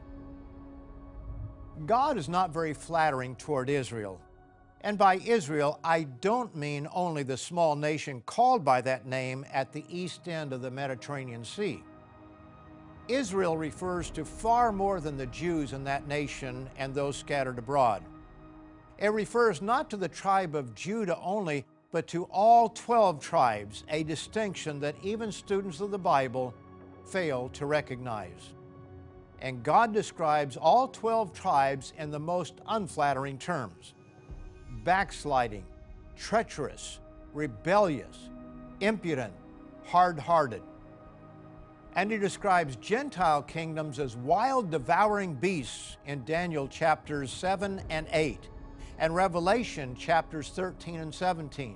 God 1.86 2.18
is 2.18 2.28
not 2.28 2.52
very 2.52 2.74
flattering 2.74 3.36
toward 3.36 3.70
Israel. 3.70 4.20
And 4.82 4.98
by 4.98 5.16
Israel, 5.16 5.80
I 5.84 6.04
don't 6.04 6.56
mean 6.56 6.88
only 6.94 7.24
the 7.24 7.38
small 7.38 7.76
nation 7.76 8.22
called 8.26 8.64
by 8.64 8.82
that 8.82 9.06
name 9.06 9.46
at 9.52 9.74
the 9.74 9.84
east 9.90 10.28
end 10.28 10.54
of 10.54 10.62
the 10.62 10.72
Mediterranean 10.72 11.44
Sea. 11.44 11.84
Israel 13.08 13.58
refers 13.58 14.10
to 14.12 14.26
far 14.26 14.72
more 14.72 15.00
than 15.00 15.18
the 15.18 15.26
Jews 15.28 15.74
in 15.74 15.84
that 15.86 16.08
nation 16.08 16.70
and 16.78 16.94
those 16.94 17.16
scattered 17.16 17.58
abroad. 17.58 18.04
It 18.98 19.10
refers 19.10 19.62
not 19.62 19.90
to 19.90 19.98
the 19.98 20.10
tribe 20.10 20.56
of 20.56 20.76
Judah 20.76 21.18
only, 21.20 21.66
but 21.98 22.06
to 22.06 22.26
all 22.26 22.70
12 22.70 23.20
tribes, 23.20 23.84
a 23.90 24.04
distinction 24.04 24.80
that 24.80 24.94
even 25.02 25.32
students 25.32 25.80
of 25.82 25.90
the 25.90 25.98
Bible 25.98 26.54
fail 27.08 27.50
to 27.50 27.66
recognize. 27.66 28.54
And 29.42 29.64
God 29.64 29.96
describes 29.96 30.58
all 30.58 30.90
12 30.90 31.34
tribes 31.34 31.94
in 31.98 32.12
the 32.12 32.20
most 32.20 32.54
unflattering 32.68 33.40
terms 33.40 33.96
backsliding, 34.84 35.66
treacherous, 36.16 37.00
rebellious, 37.34 38.30
impudent, 38.80 39.34
hard 39.84 40.20
hearted. 40.20 40.62
And 41.96 42.12
he 42.12 42.20
describes 42.20 42.76
Gentile 42.76 43.42
kingdoms 43.42 43.98
as 43.98 44.16
wild, 44.16 44.70
devouring 44.70 45.34
beasts 45.34 45.98
in 46.06 46.24
Daniel 46.26 46.68
chapters 46.68 47.32
7 47.32 47.82
and 47.90 48.06
8, 48.14 48.50
and 49.00 49.16
Revelation 49.16 49.96
chapters 49.96 50.50
13 50.50 51.00
and 51.00 51.12
17. 51.12 51.76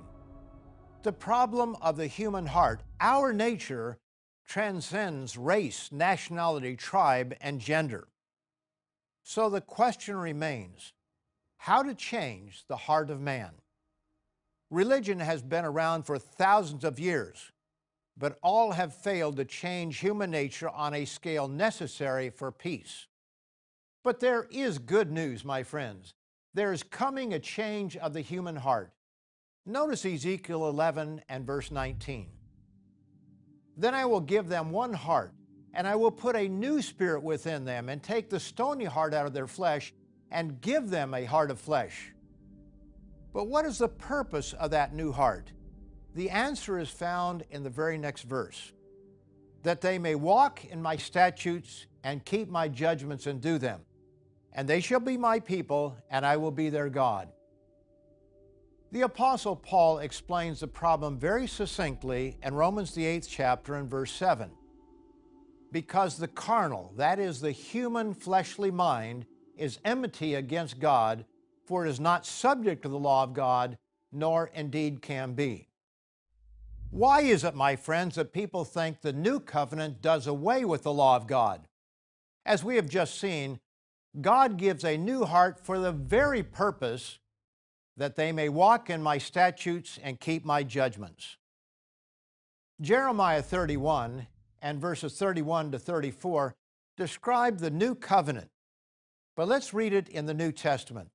The 1.02 1.12
problem 1.12 1.76
of 1.82 1.96
the 1.96 2.06
human 2.06 2.46
heart, 2.46 2.82
our 3.00 3.32
nature, 3.32 3.98
transcends 4.46 5.36
race, 5.36 5.90
nationality, 5.90 6.76
tribe, 6.76 7.34
and 7.40 7.60
gender. 7.60 8.06
So 9.24 9.50
the 9.50 9.60
question 9.60 10.16
remains 10.16 10.92
how 11.56 11.82
to 11.82 11.94
change 11.94 12.64
the 12.68 12.76
heart 12.76 13.10
of 13.10 13.20
man. 13.20 13.50
Religion 14.70 15.18
has 15.18 15.42
been 15.42 15.64
around 15.64 16.04
for 16.04 16.18
thousands 16.18 16.84
of 16.84 17.00
years, 17.00 17.50
but 18.16 18.38
all 18.42 18.72
have 18.72 18.94
failed 18.94 19.36
to 19.36 19.44
change 19.44 19.98
human 19.98 20.30
nature 20.30 20.70
on 20.70 20.94
a 20.94 21.04
scale 21.04 21.48
necessary 21.48 22.30
for 22.30 22.52
peace. 22.52 23.06
But 24.04 24.20
there 24.20 24.46
is 24.50 24.78
good 24.78 25.10
news, 25.10 25.44
my 25.44 25.62
friends. 25.64 26.14
There 26.54 26.72
is 26.72 26.82
coming 26.82 27.32
a 27.32 27.38
change 27.38 27.96
of 27.96 28.12
the 28.12 28.20
human 28.20 28.56
heart. 28.56 28.92
Notice 29.64 30.04
Ezekiel 30.04 30.68
11 30.68 31.22
and 31.28 31.46
verse 31.46 31.70
19. 31.70 32.28
Then 33.76 33.94
I 33.94 34.04
will 34.04 34.20
give 34.20 34.48
them 34.48 34.70
one 34.70 34.92
heart, 34.92 35.32
and 35.72 35.86
I 35.86 35.96
will 35.96 36.10
put 36.10 36.36
a 36.36 36.48
new 36.48 36.82
spirit 36.82 37.22
within 37.22 37.64
them, 37.64 37.88
and 37.88 38.02
take 38.02 38.28
the 38.28 38.40
stony 38.40 38.84
heart 38.84 39.14
out 39.14 39.26
of 39.26 39.32
their 39.32 39.46
flesh, 39.46 39.94
and 40.30 40.60
give 40.60 40.90
them 40.90 41.14
a 41.14 41.24
heart 41.24 41.50
of 41.50 41.60
flesh 41.60 42.12
but 43.32 43.48
what 43.48 43.64
is 43.64 43.78
the 43.78 43.88
purpose 43.88 44.52
of 44.52 44.70
that 44.72 44.94
new 44.94 45.12
heart? 45.12 45.52
The 46.14 46.30
answer 46.30 46.78
is 46.78 46.90
found 46.90 47.44
in 47.50 47.62
the 47.62 47.70
very 47.70 47.98
next 47.98 48.22
verse 48.22 48.72
that 49.62 49.80
they 49.80 49.96
may 49.98 50.16
walk 50.16 50.64
in 50.64 50.82
my 50.82 50.96
statutes 50.96 51.86
and 52.02 52.24
keep 52.24 52.48
my 52.48 52.66
judgments 52.66 53.28
and 53.28 53.40
do 53.40 53.58
them. 53.58 53.80
And 54.52 54.68
they 54.68 54.80
shall 54.80 54.98
be 54.98 55.16
my 55.16 55.38
people, 55.38 55.96
and 56.10 56.26
I 56.26 56.36
will 56.36 56.50
be 56.50 56.68
their 56.68 56.90
God. 56.90 57.28
The 58.92 59.00
Apostle 59.00 59.56
Paul 59.56 60.00
explains 60.00 60.60
the 60.60 60.68
problem 60.68 61.18
very 61.18 61.46
succinctly 61.46 62.36
in 62.42 62.52
Romans, 62.52 62.92
the 62.92 63.06
eighth 63.06 63.26
chapter, 63.26 63.76
and 63.76 63.88
verse 63.88 64.12
7. 64.12 64.50
Because 65.72 66.18
the 66.18 66.28
carnal, 66.28 66.92
that 66.98 67.18
is, 67.18 67.40
the 67.40 67.52
human 67.52 68.12
fleshly 68.12 68.70
mind, 68.70 69.24
is 69.56 69.78
enmity 69.82 70.34
against 70.34 70.78
God, 70.78 71.24
for 71.64 71.86
it 71.86 71.88
is 71.88 72.00
not 72.00 72.26
subject 72.26 72.82
to 72.82 72.90
the 72.90 72.98
law 72.98 73.22
of 73.22 73.32
God, 73.32 73.78
nor 74.12 74.50
indeed 74.52 75.00
can 75.00 75.32
be. 75.32 75.68
Why 76.90 77.22
is 77.22 77.44
it, 77.44 77.54
my 77.54 77.76
friends, 77.76 78.16
that 78.16 78.34
people 78.34 78.66
think 78.66 79.00
the 79.00 79.14
new 79.14 79.40
covenant 79.40 80.02
does 80.02 80.26
away 80.26 80.66
with 80.66 80.82
the 80.82 80.92
law 80.92 81.16
of 81.16 81.26
God? 81.26 81.66
As 82.44 82.62
we 82.62 82.76
have 82.76 82.90
just 82.90 83.18
seen, 83.18 83.58
God 84.20 84.58
gives 84.58 84.84
a 84.84 84.98
new 84.98 85.24
heart 85.24 85.58
for 85.58 85.78
the 85.78 85.92
very 85.92 86.42
purpose 86.42 87.20
that 87.96 88.16
they 88.16 88.32
may 88.32 88.48
walk 88.48 88.90
in 88.90 89.02
my 89.02 89.18
statutes 89.18 89.98
and 90.02 90.20
keep 90.20 90.44
my 90.44 90.62
judgments. 90.62 91.36
Jeremiah 92.80 93.42
31 93.42 94.26
and 94.60 94.80
verses 94.80 95.16
31 95.18 95.72
to 95.72 95.78
34 95.78 96.54
describe 96.96 97.58
the 97.58 97.70
new 97.70 97.94
covenant, 97.94 98.48
but 99.36 99.48
let's 99.48 99.74
read 99.74 99.92
it 99.92 100.08
in 100.08 100.26
the 100.26 100.34
New 100.34 100.52
Testament. 100.52 101.08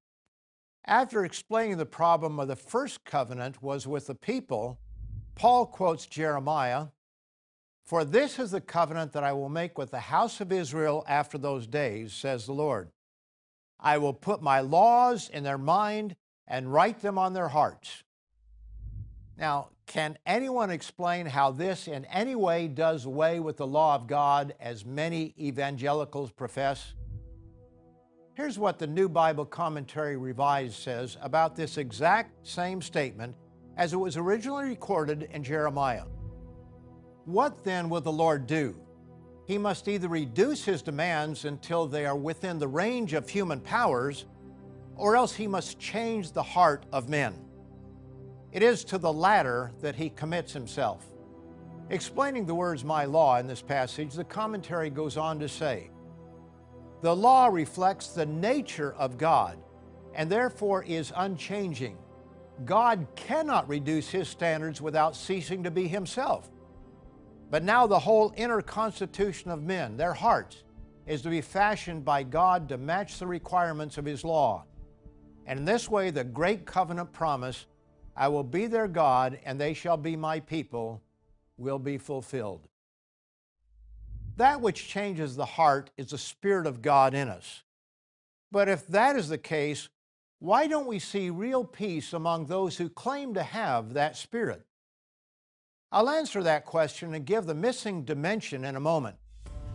After 0.85 1.25
explaining 1.25 1.77
the 1.77 1.85
problem 1.85 2.39
of 2.39 2.47
the 2.47 2.55
first 2.55 3.03
covenant 3.03 3.61
was 3.61 3.85
with 3.85 4.07
the 4.07 4.15
people, 4.15 4.79
Paul 5.35 5.65
quotes 5.65 6.05
Jeremiah 6.05 6.87
For 7.83 8.05
this 8.05 8.39
is 8.39 8.51
the 8.51 8.61
covenant 8.61 9.11
that 9.13 9.23
I 9.23 9.33
will 9.33 9.49
make 9.49 9.77
with 9.77 9.91
the 9.91 9.99
house 9.99 10.39
of 10.39 10.51
Israel 10.51 11.03
after 11.07 11.37
those 11.37 11.67
days, 11.67 12.13
says 12.13 12.45
the 12.45 12.53
Lord. 12.53 12.89
I 13.79 13.97
will 13.97 14.13
put 14.13 14.41
my 14.41 14.61
laws 14.61 15.29
in 15.29 15.43
their 15.43 15.57
mind 15.57 16.15
and 16.47 16.71
write 16.71 17.01
them 17.01 17.17
on 17.17 17.33
their 17.33 17.49
hearts. 17.49 18.03
Now, 19.37 19.69
can 19.85 20.17
anyone 20.25 20.69
explain 20.69 21.25
how 21.25 21.51
this 21.51 21.87
in 21.87 22.05
any 22.05 22.35
way 22.35 22.67
does 22.67 23.05
away 23.05 23.39
with 23.39 23.57
the 23.57 23.67
law 23.67 23.95
of 23.95 24.07
God 24.07 24.53
as 24.59 24.85
many 24.85 25.33
evangelicals 25.39 26.31
profess? 26.31 26.93
Here's 28.33 28.59
what 28.59 28.79
the 28.79 28.87
New 28.87 29.09
Bible 29.09 29.45
Commentary 29.45 30.17
Revised 30.17 30.75
says 30.75 31.17
about 31.21 31.55
this 31.55 31.77
exact 31.77 32.45
same 32.45 32.81
statement 32.81 33.35
as 33.77 33.93
it 33.93 33.97
was 33.97 34.17
originally 34.17 34.65
recorded 34.65 35.29
in 35.31 35.43
Jeremiah. 35.43 36.03
What 37.25 37.63
then 37.63 37.89
will 37.89 38.01
the 38.01 38.11
Lord 38.11 38.45
do? 38.47 38.79
He 39.47 39.57
must 39.57 39.87
either 39.87 40.07
reduce 40.07 40.65
his 40.65 40.81
demands 40.81 41.45
until 41.45 41.87
they 41.87 42.05
are 42.05 42.15
within 42.15 42.59
the 42.59 42.67
range 42.67 43.13
of 43.13 43.29
human 43.29 43.59
powers, 43.61 44.25
or 44.97 45.15
else 45.15 45.33
he 45.33 45.47
must 45.47 45.79
change 45.79 46.31
the 46.31 46.43
heart 46.43 46.85
of 46.91 47.09
men. 47.09 47.33
It 48.51 48.63
is 48.63 48.83
to 48.85 48.97
the 48.97 49.11
latter 49.13 49.71
that 49.81 49.95
he 49.95 50.09
commits 50.09 50.53
himself. 50.53 51.05
Explaining 51.89 52.45
the 52.45 52.55
words 52.55 52.83
my 52.83 53.05
law 53.05 53.37
in 53.37 53.47
this 53.47 53.61
passage, 53.61 54.13
the 54.13 54.23
commentary 54.23 54.89
goes 54.89 55.15
on 55.15 55.39
to 55.39 55.47
say, 55.47 55.89
the 57.01 57.15
law 57.15 57.47
reflects 57.47 58.07
the 58.09 58.25
nature 58.25 58.93
of 58.97 59.17
God 59.17 59.59
and 60.15 60.29
therefore 60.29 60.83
is 60.83 61.13
unchanging. 61.15 61.97
God 62.65 63.05
cannot 63.15 63.69
reduce 63.69 64.09
his 64.09 64.27
standards 64.27 64.81
without 64.81 65.15
ceasing 65.15 65.63
to 65.63 65.71
be 65.71 65.87
himself. 65.87 66.49
But 67.51 67.63
now 67.63 67.85
the 67.85 67.99
whole 67.99 68.33
inner 68.35 68.61
constitution 68.61 69.51
of 69.51 69.61
men, 69.61 69.95
their 69.95 70.13
hearts, 70.13 70.63
is 71.05 71.21
to 71.21 71.29
be 71.29 71.39
fashioned 71.39 72.03
by 72.03 72.23
God 72.23 72.67
to 72.69 72.77
match 72.77 73.19
the 73.19 73.27
requirements 73.27 73.97
of 73.97 74.05
his 74.05 74.23
law. 74.23 74.65
And 75.47 75.59
in 75.59 75.65
this 75.65 75.89
way, 75.89 76.11
the 76.11 76.25
great 76.25 76.65
covenant 76.65 77.13
promise, 77.13 77.65
I 78.15 78.27
will 78.27 78.43
be 78.43 78.67
their 78.67 78.87
God 78.87 79.39
and 79.45 79.59
they 79.59 79.73
shall 79.73 79.97
be 79.97 80.17
my 80.17 80.41
people, 80.41 81.01
will 81.57 81.79
be 81.79 81.97
fulfilled. 81.97 82.67
That 84.35 84.61
which 84.61 84.87
changes 84.87 85.35
the 85.35 85.45
heart 85.45 85.89
is 85.97 86.11
the 86.11 86.17
Spirit 86.17 86.67
of 86.67 86.81
God 86.81 87.13
in 87.13 87.29
us. 87.29 87.63
But 88.51 88.67
if 88.67 88.85
that 88.87 89.15
is 89.15 89.29
the 89.29 89.37
case, 89.37 89.89
why 90.39 90.67
don't 90.67 90.85
we 90.85 90.99
see 90.99 91.29
real 91.29 91.63
peace 91.63 92.13
among 92.13 92.45
those 92.45 92.77
who 92.77 92.89
claim 92.89 93.33
to 93.33 93.41
have 93.41 93.93
that 93.93 94.17
Spirit? 94.17 94.63
I'll 95.91 96.09
answer 96.09 96.43
that 96.43 96.65
question 96.65 97.13
and 97.13 97.25
give 97.25 97.45
the 97.45 97.55
missing 97.55 98.03
dimension 98.03 98.65
in 98.65 98.75
a 98.75 98.81
moment. 98.81 99.15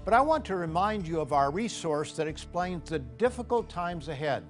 But 0.04 0.14
I 0.14 0.20
want 0.20 0.44
to 0.46 0.56
remind 0.56 1.08
you 1.08 1.20
of 1.20 1.32
our 1.32 1.50
resource 1.50 2.12
that 2.12 2.28
explains 2.28 2.90
the 2.90 2.98
difficult 2.98 3.68
times 3.68 4.08
ahead. 4.08 4.44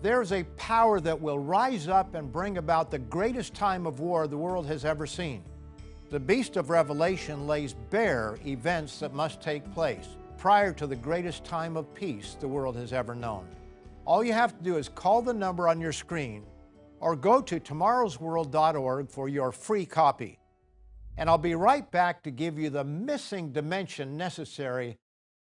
There's 0.00 0.30
a 0.30 0.44
power 0.56 1.00
that 1.00 1.20
will 1.20 1.40
rise 1.40 1.88
up 1.88 2.14
and 2.14 2.32
bring 2.32 2.58
about 2.58 2.90
the 2.90 3.00
greatest 3.00 3.54
time 3.54 3.84
of 3.84 3.98
war 3.98 4.28
the 4.28 4.38
world 4.38 4.66
has 4.66 4.84
ever 4.84 5.06
seen. 5.06 5.42
The 6.10 6.20
beast 6.20 6.56
of 6.56 6.70
Revelation 6.70 7.48
lays 7.48 7.74
bare 7.90 8.38
events 8.46 9.00
that 9.00 9.12
must 9.12 9.40
take 9.40 9.70
place 9.74 10.06
prior 10.38 10.72
to 10.74 10.86
the 10.86 10.96
greatest 10.96 11.44
time 11.44 11.76
of 11.76 11.92
peace 11.94 12.36
the 12.38 12.46
world 12.46 12.76
has 12.76 12.92
ever 12.92 13.14
known. 13.14 13.46
All 14.04 14.22
you 14.22 14.32
have 14.32 14.56
to 14.56 14.62
do 14.62 14.76
is 14.76 14.88
call 14.88 15.20
the 15.20 15.34
number 15.34 15.68
on 15.68 15.80
your 15.80 15.92
screen 15.92 16.44
or 17.00 17.16
go 17.16 17.40
to 17.42 17.58
tomorrowsworld.org 17.58 19.10
for 19.10 19.28
your 19.28 19.50
free 19.50 19.84
copy. 19.84 20.38
And 21.16 21.28
I'll 21.28 21.38
be 21.38 21.56
right 21.56 21.88
back 21.90 22.22
to 22.22 22.30
give 22.30 22.56
you 22.56 22.70
the 22.70 22.84
missing 22.84 23.50
dimension 23.50 24.16
necessary 24.16 24.96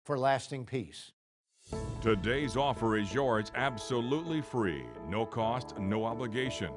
for 0.04 0.16
lasting 0.16 0.66
peace. 0.66 1.10
Today's 2.04 2.54
offer 2.54 2.98
is 2.98 3.14
yours 3.14 3.50
absolutely 3.54 4.42
free, 4.42 4.84
no 5.08 5.24
cost, 5.24 5.78
no 5.78 6.04
obligation. 6.04 6.70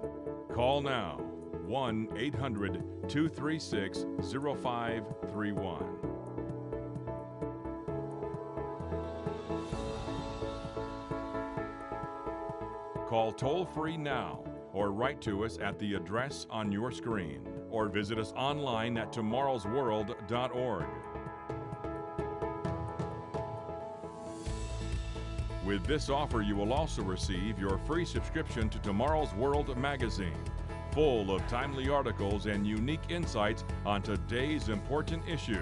Call 0.54 0.80
now 0.80 1.18
1 1.66 2.08
800 2.16 3.10
236 3.10 4.06
0531. 4.22 5.84
Call 13.10 13.34
toll 13.34 13.66
free 13.66 13.98
now 13.98 14.46
or 14.72 14.94
write 14.94 15.20
to 15.24 15.44
us 15.44 15.58
at 15.58 15.78
the 15.78 15.96
address 15.96 16.48
on 16.50 16.72
your 16.72 16.90
screen 16.90 17.46
or 17.70 17.90
visit 17.90 18.18
us 18.18 18.32
online 18.38 18.98
at 18.98 19.12
tomorrowsworld.org. 19.12 20.86
With 25.68 25.86
this 25.86 26.10
offer, 26.10 26.42
you 26.42 26.56
will 26.56 26.72
also 26.72 27.04
receive 27.04 27.60
your 27.60 27.78
free 27.80 28.06
subscription 28.06 28.70
to 28.70 28.80
Tomorrow's 28.80 29.34
World 29.34 29.78
magazine 29.78 30.38
full 30.94 31.30
of 31.30 31.46
timely 31.50 31.90
articles 31.90 32.46
and 32.46 32.66
unique 32.66 33.02
insights 33.10 33.66
on 33.86 34.02
today's 34.02 34.70
important 34.70 35.22
issues. 35.28 35.58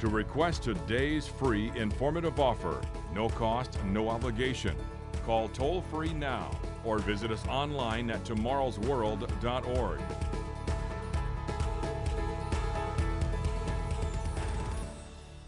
To 0.00 0.08
request 0.08 0.64
today's 0.64 1.28
free 1.28 1.70
informative 1.76 2.40
offer, 2.40 2.80
no 3.14 3.28
cost, 3.28 3.78
no 3.84 4.08
obligation, 4.08 4.74
call 5.24 5.48
toll 5.50 5.82
free 5.82 6.12
now 6.12 6.50
or 6.82 6.98
visit 6.98 7.30
us 7.30 7.46
online 7.46 8.10
at 8.10 8.24
tomorrowsworld.org. 8.24 10.00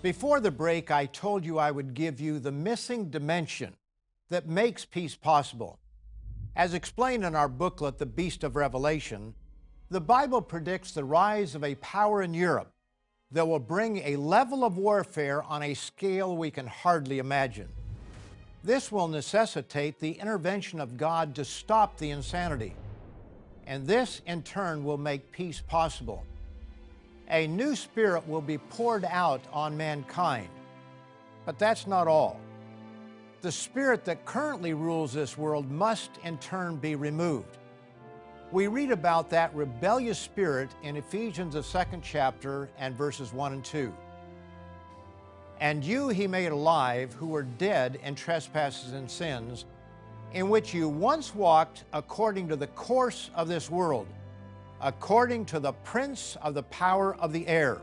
Before 0.02 0.40
the 0.40 0.50
break, 0.50 0.90
I 0.90 1.06
told 1.06 1.44
you 1.44 1.60
I 1.60 1.70
would 1.70 1.94
give 1.94 2.20
you 2.20 2.40
the 2.40 2.50
missing 2.50 3.08
dimension 3.08 3.76
that 4.30 4.48
makes 4.48 4.84
peace 4.84 5.14
possible. 5.14 5.78
As 6.56 6.74
explained 6.74 7.24
in 7.24 7.36
our 7.36 7.48
booklet, 7.48 7.98
The 7.98 8.06
Beast 8.06 8.42
of 8.42 8.56
Revelation, 8.56 9.34
the 9.90 10.00
Bible 10.00 10.42
predicts 10.42 10.90
the 10.90 11.04
rise 11.04 11.54
of 11.54 11.62
a 11.62 11.76
power 11.76 12.20
in 12.20 12.34
Europe 12.34 12.72
that 13.30 13.46
will 13.46 13.60
bring 13.60 13.98
a 13.98 14.16
level 14.16 14.64
of 14.64 14.76
warfare 14.76 15.44
on 15.44 15.62
a 15.62 15.72
scale 15.72 16.36
we 16.36 16.50
can 16.50 16.66
hardly 16.66 17.20
imagine. 17.20 17.68
This 18.64 18.90
will 18.90 19.06
necessitate 19.06 20.00
the 20.00 20.12
intervention 20.12 20.80
of 20.80 20.96
God 20.96 21.34
to 21.36 21.44
stop 21.44 21.96
the 21.96 22.10
insanity. 22.10 22.74
And 23.68 23.86
this, 23.86 24.20
in 24.26 24.42
turn, 24.42 24.82
will 24.82 24.98
make 24.98 25.30
peace 25.30 25.60
possible 25.60 26.24
a 27.33 27.47
new 27.47 27.75
spirit 27.75 28.29
will 28.29 28.42
be 28.42 28.59
poured 28.59 29.07
out 29.07 29.40
on 29.53 29.75
mankind. 29.77 30.49
But 31.47 31.59
that's 31.59 31.87
not 31.87 32.07
all. 32.07 32.38
The 33.40 33.51
spirit 33.51 34.05
that 34.05 34.25
currently 34.25 34.75
rules 34.75 35.12
this 35.12 35.37
world 35.37 35.68
must 35.71 36.11
in 36.23 36.38
turn 36.38 36.77
be 36.77 36.95
removed. 36.95 37.57
We 38.53 38.66
read 38.66 38.90
about 38.90 39.31
that 39.31 39.53
rebellious 39.55 40.18
spirit 40.18 40.71
in 40.83 40.97
Ephesians, 40.97 41.55
the 41.55 41.62
second 41.62 42.03
chapter, 42.03 42.68
and 42.79 42.95
verses 42.95 43.33
1 43.33 43.55
and 43.55 43.64
2. 43.64 43.92
And 45.59 45.83
you 45.83 46.11
he 46.11 46.27
made 46.27 46.53
alive 46.53 47.14
who 47.14 47.29
were 47.29 47.45
dead 47.45 47.99
in 48.05 48.14
trespasses 48.14 48.92
and 48.92 49.11
sins, 49.11 49.64
in 50.35 50.51
which 50.51 50.75
you 50.75 50.88
once 50.88 51.35
walked 51.35 51.85
according 51.95 52.49
to 52.49 52.57
the 52.57 52.66
course 52.68 53.31
of 53.35 53.49
this 53.49 53.71
world 53.71 54.07
according 54.83 55.45
to 55.47 55.61
the 55.61 55.73
prince 55.73 56.37
of 56.42 56.55
the 56.55 56.64
power 56.64 57.14
of 57.16 57.33
the 57.33 57.47
air, 57.47 57.81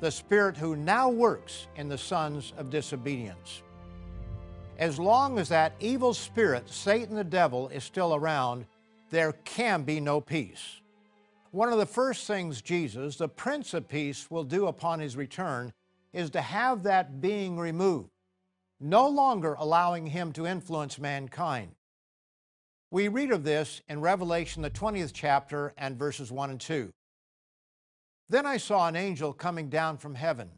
the 0.00 0.10
spirit 0.10 0.56
who 0.56 0.76
now 0.76 1.08
works 1.08 1.68
in 1.76 1.88
the 1.88 1.98
sons 1.98 2.52
of 2.58 2.70
disobedience. 2.70 3.62
As 4.78 4.98
long 4.98 5.38
as 5.38 5.48
that 5.48 5.72
evil 5.80 6.14
spirit, 6.14 6.68
Satan 6.68 7.16
the 7.16 7.24
devil, 7.24 7.68
is 7.68 7.84
still 7.84 8.14
around, 8.14 8.66
there 9.10 9.32
can 9.44 9.82
be 9.82 10.00
no 10.00 10.20
peace. 10.20 10.80
One 11.50 11.72
of 11.72 11.78
the 11.78 11.86
first 11.86 12.26
things 12.26 12.62
Jesus, 12.62 13.16
the 13.16 13.28
Prince 13.28 13.72
of 13.74 13.88
Peace, 13.88 14.30
will 14.30 14.44
do 14.44 14.66
upon 14.66 15.00
his 15.00 15.16
return 15.16 15.72
is 16.12 16.30
to 16.30 16.40
have 16.40 16.82
that 16.82 17.20
being 17.20 17.58
removed, 17.58 18.10
no 18.80 19.08
longer 19.08 19.54
allowing 19.58 20.06
him 20.06 20.32
to 20.32 20.46
influence 20.46 20.98
mankind. 20.98 21.70
We 22.90 23.08
read 23.08 23.32
of 23.32 23.44
this 23.44 23.82
in 23.88 24.00
Revelation, 24.00 24.62
the 24.62 24.70
20th 24.70 25.12
chapter, 25.12 25.74
and 25.76 25.98
verses 25.98 26.32
1 26.32 26.50
and 26.50 26.60
2. 26.60 26.90
Then 28.30 28.46
I 28.46 28.56
saw 28.56 28.88
an 28.88 28.96
angel 28.96 29.34
coming 29.34 29.68
down 29.68 29.98
from 29.98 30.14
heaven. 30.14 30.50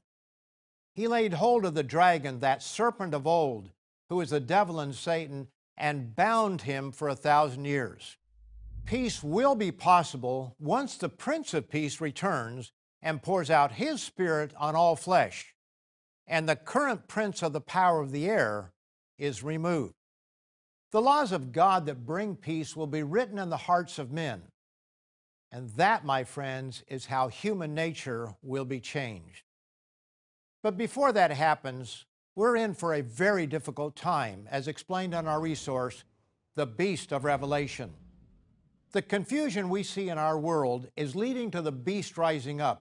He 0.95 1.09
laid 1.09 1.35
hold 1.35 1.65
of 1.65 1.75
the 1.75 1.83
dragon, 1.83 2.39
that 2.41 2.63
serpent 2.63 3.15
of 3.15 3.27
old, 3.27 3.71
who 4.09 4.21
is 4.21 4.31
the 4.31 4.41
devil 4.41 4.79
and 4.79 4.95
Satan, 4.95 5.49
and 5.77 6.15
bound 6.15 6.63
him 6.63 6.93
for 6.93 7.09
a 7.09 7.17
thousand 7.17 7.65
years. 7.65 8.17
Peace 8.85 9.23
will 9.23 9.57
be 9.57 9.73
possible 9.73 10.55
once 10.61 10.97
the 10.97 11.09
Prince 11.09 11.53
of 11.53 11.69
Peace 11.69 12.01
returns 12.01 12.71
and 13.03 13.23
pours 13.23 13.51
out 13.51 13.73
his 13.73 14.03
Spirit 14.03 14.53
on 14.57 14.77
all 14.77 14.95
flesh, 14.95 15.55
and 16.29 16.49
the 16.49 16.57
current 16.57 17.09
prince 17.09 17.43
of 17.43 17.53
the 17.53 17.61
power 17.61 18.01
of 18.01 18.13
the 18.13 18.29
air 18.29 18.73
is 19.19 19.43
removed. 19.43 19.95
The 20.93 21.01
laws 21.01 21.31
of 21.31 21.53
God 21.53 21.87
that 21.87 22.05
bring 22.05 22.35
peace 22.35 22.75
will 22.75 22.89
be 22.89 23.03
written 23.03 23.39
in 23.39 23.49
the 23.49 23.57
hearts 23.57 23.99
of 23.99 24.11
men. 24.11 24.43
And 25.53 25.71
that, 25.71 26.05
my 26.05 26.25
friends, 26.25 26.83
is 26.89 27.07
how 27.07 27.29
human 27.29 27.75
nature 27.75 28.35
will 28.43 28.65
be 28.65 28.81
changed. 28.81 29.45
But 30.63 30.77
before 30.77 31.13
that 31.13 31.31
happens, 31.31 32.07
we're 32.35 32.57
in 32.57 32.75
for 32.75 32.95
a 32.95 33.03
very 33.03 33.47
difficult 33.47 33.97
time, 33.97 34.47
as 34.51 34.69
explained 34.69 35.15
on 35.15 35.27
our 35.27 35.41
resource, 35.41 36.05
The 36.57 36.67
Beast 36.67 37.13
of 37.13 37.25
Revelation. 37.25 37.93
The 38.93 39.03
confusion 39.03 39.69
we 39.69 39.83
see 39.83 40.09
in 40.09 40.19
our 40.19 40.39
world 40.39 40.89
is 40.97 41.15
leading 41.15 41.51
to 41.53 41.63
the 41.63 41.73
beast 41.73 42.19
rising 42.19 42.61
up, 42.61 42.81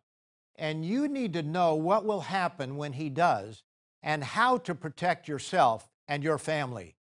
and 0.55 0.83
you 0.83 1.07
need 1.07 1.33
to 1.33 1.43
know 1.43 1.75
what 1.75 2.05
will 2.05 2.21
happen 2.21 2.77
when 2.77 2.93
he 2.93 3.09
does 3.09 3.61
and 4.01 4.23
how 4.23 4.57
to 4.57 4.73
protect 4.73 5.27
yourself 5.27 5.87
and 6.07 6.23
your 6.23 6.37
family. 6.39 6.95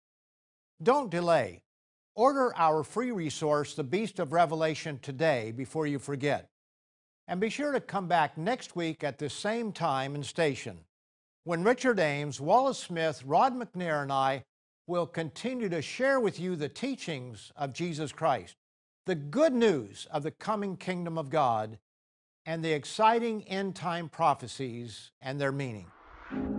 Don't 0.83 1.11
delay. 1.11 1.63
Order 2.15 2.55
our 2.57 2.83
free 2.83 3.11
resource, 3.11 3.75
The 3.75 3.85
Beast 3.85 4.19
of 4.19 4.33
Revelation, 4.33 4.99
today 5.01 5.53
before 5.53 5.87
you 5.87 5.99
forget. 5.99 6.49
And 7.29 7.41
be 7.41 7.51
sure 7.51 7.73
to 7.73 7.81
come 7.81 8.09
back 8.09 8.37
next 8.37 8.77
week 8.77 9.03
at 9.03 9.19
the 9.19 9.31
same 9.31 9.73
time 9.73 10.15
and 10.15 10.25
station 10.25 10.79
when 11.47 11.63
Richard 11.63 12.01
Ames, 12.01 12.41
Wallace 12.41 12.79
Smith, 12.79 13.23
Rod 13.25 13.55
McNair, 13.55 14.03
and 14.03 14.11
I 14.11 14.43
will 14.89 15.07
continue 15.07 15.69
to 15.69 15.81
share 15.81 16.19
with 16.19 16.41
you 16.41 16.57
the 16.57 16.69
teachings 16.69 17.53
of 17.57 17.73
Jesus 17.73 18.11
Christ, 18.11 18.57
the 19.07 19.15
good 19.15 19.53
news 19.53 20.09
of 20.11 20.25
the 20.25 20.33
coming 20.33 20.77
kingdom 20.77 21.17
of 21.17 21.31
God, 21.31 21.79
and 22.47 22.65
the 22.65 22.73
exciting 22.73 23.45
end 23.45 23.77
time 23.77 24.09
prophecies 24.09 25.13
and 25.23 25.41
their 25.41 25.53
meaning. 25.53 25.87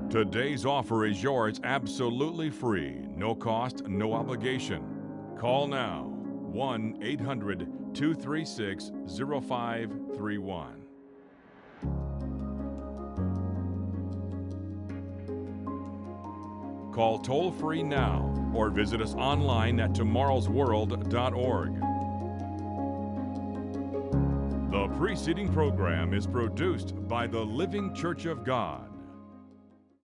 Today's 0.10 0.66
offer 0.66 1.06
is 1.06 1.22
yours 1.22 1.60
absolutely 1.66 2.50
free, 2.50 3.06
no 3.14 3.36
cost, 3.36 3.86
no 3.88 4.14
obligation. 4.14 4.82
Call 5.38 5.68
now 5.68 6.04
1 6.04 7.00
800 7.02 7.94
236 7.94 8.92
0531. 9.06 10.86
Call 16.94 17.20
toll 17.20 17.52
free 17.52 17.84
now 17.84 18.34
or 18.56 18.70
visit 18.70 19.02
us 19.02 19.14
online 19.16 19.82
at 19.82 19.92
tomorrowsworld.org. 19.92 21.82
The 24.72 24.88
preceding 24.98 25.52
program 25.52 26.14
is 26.14 26.26
produced 26.26 26.96
by 27.10 27.28
the 27.28 27.42
Living 27.42 27.94
Church 27.94 28.26
of 28.26 28.46
God. 28.46 28.87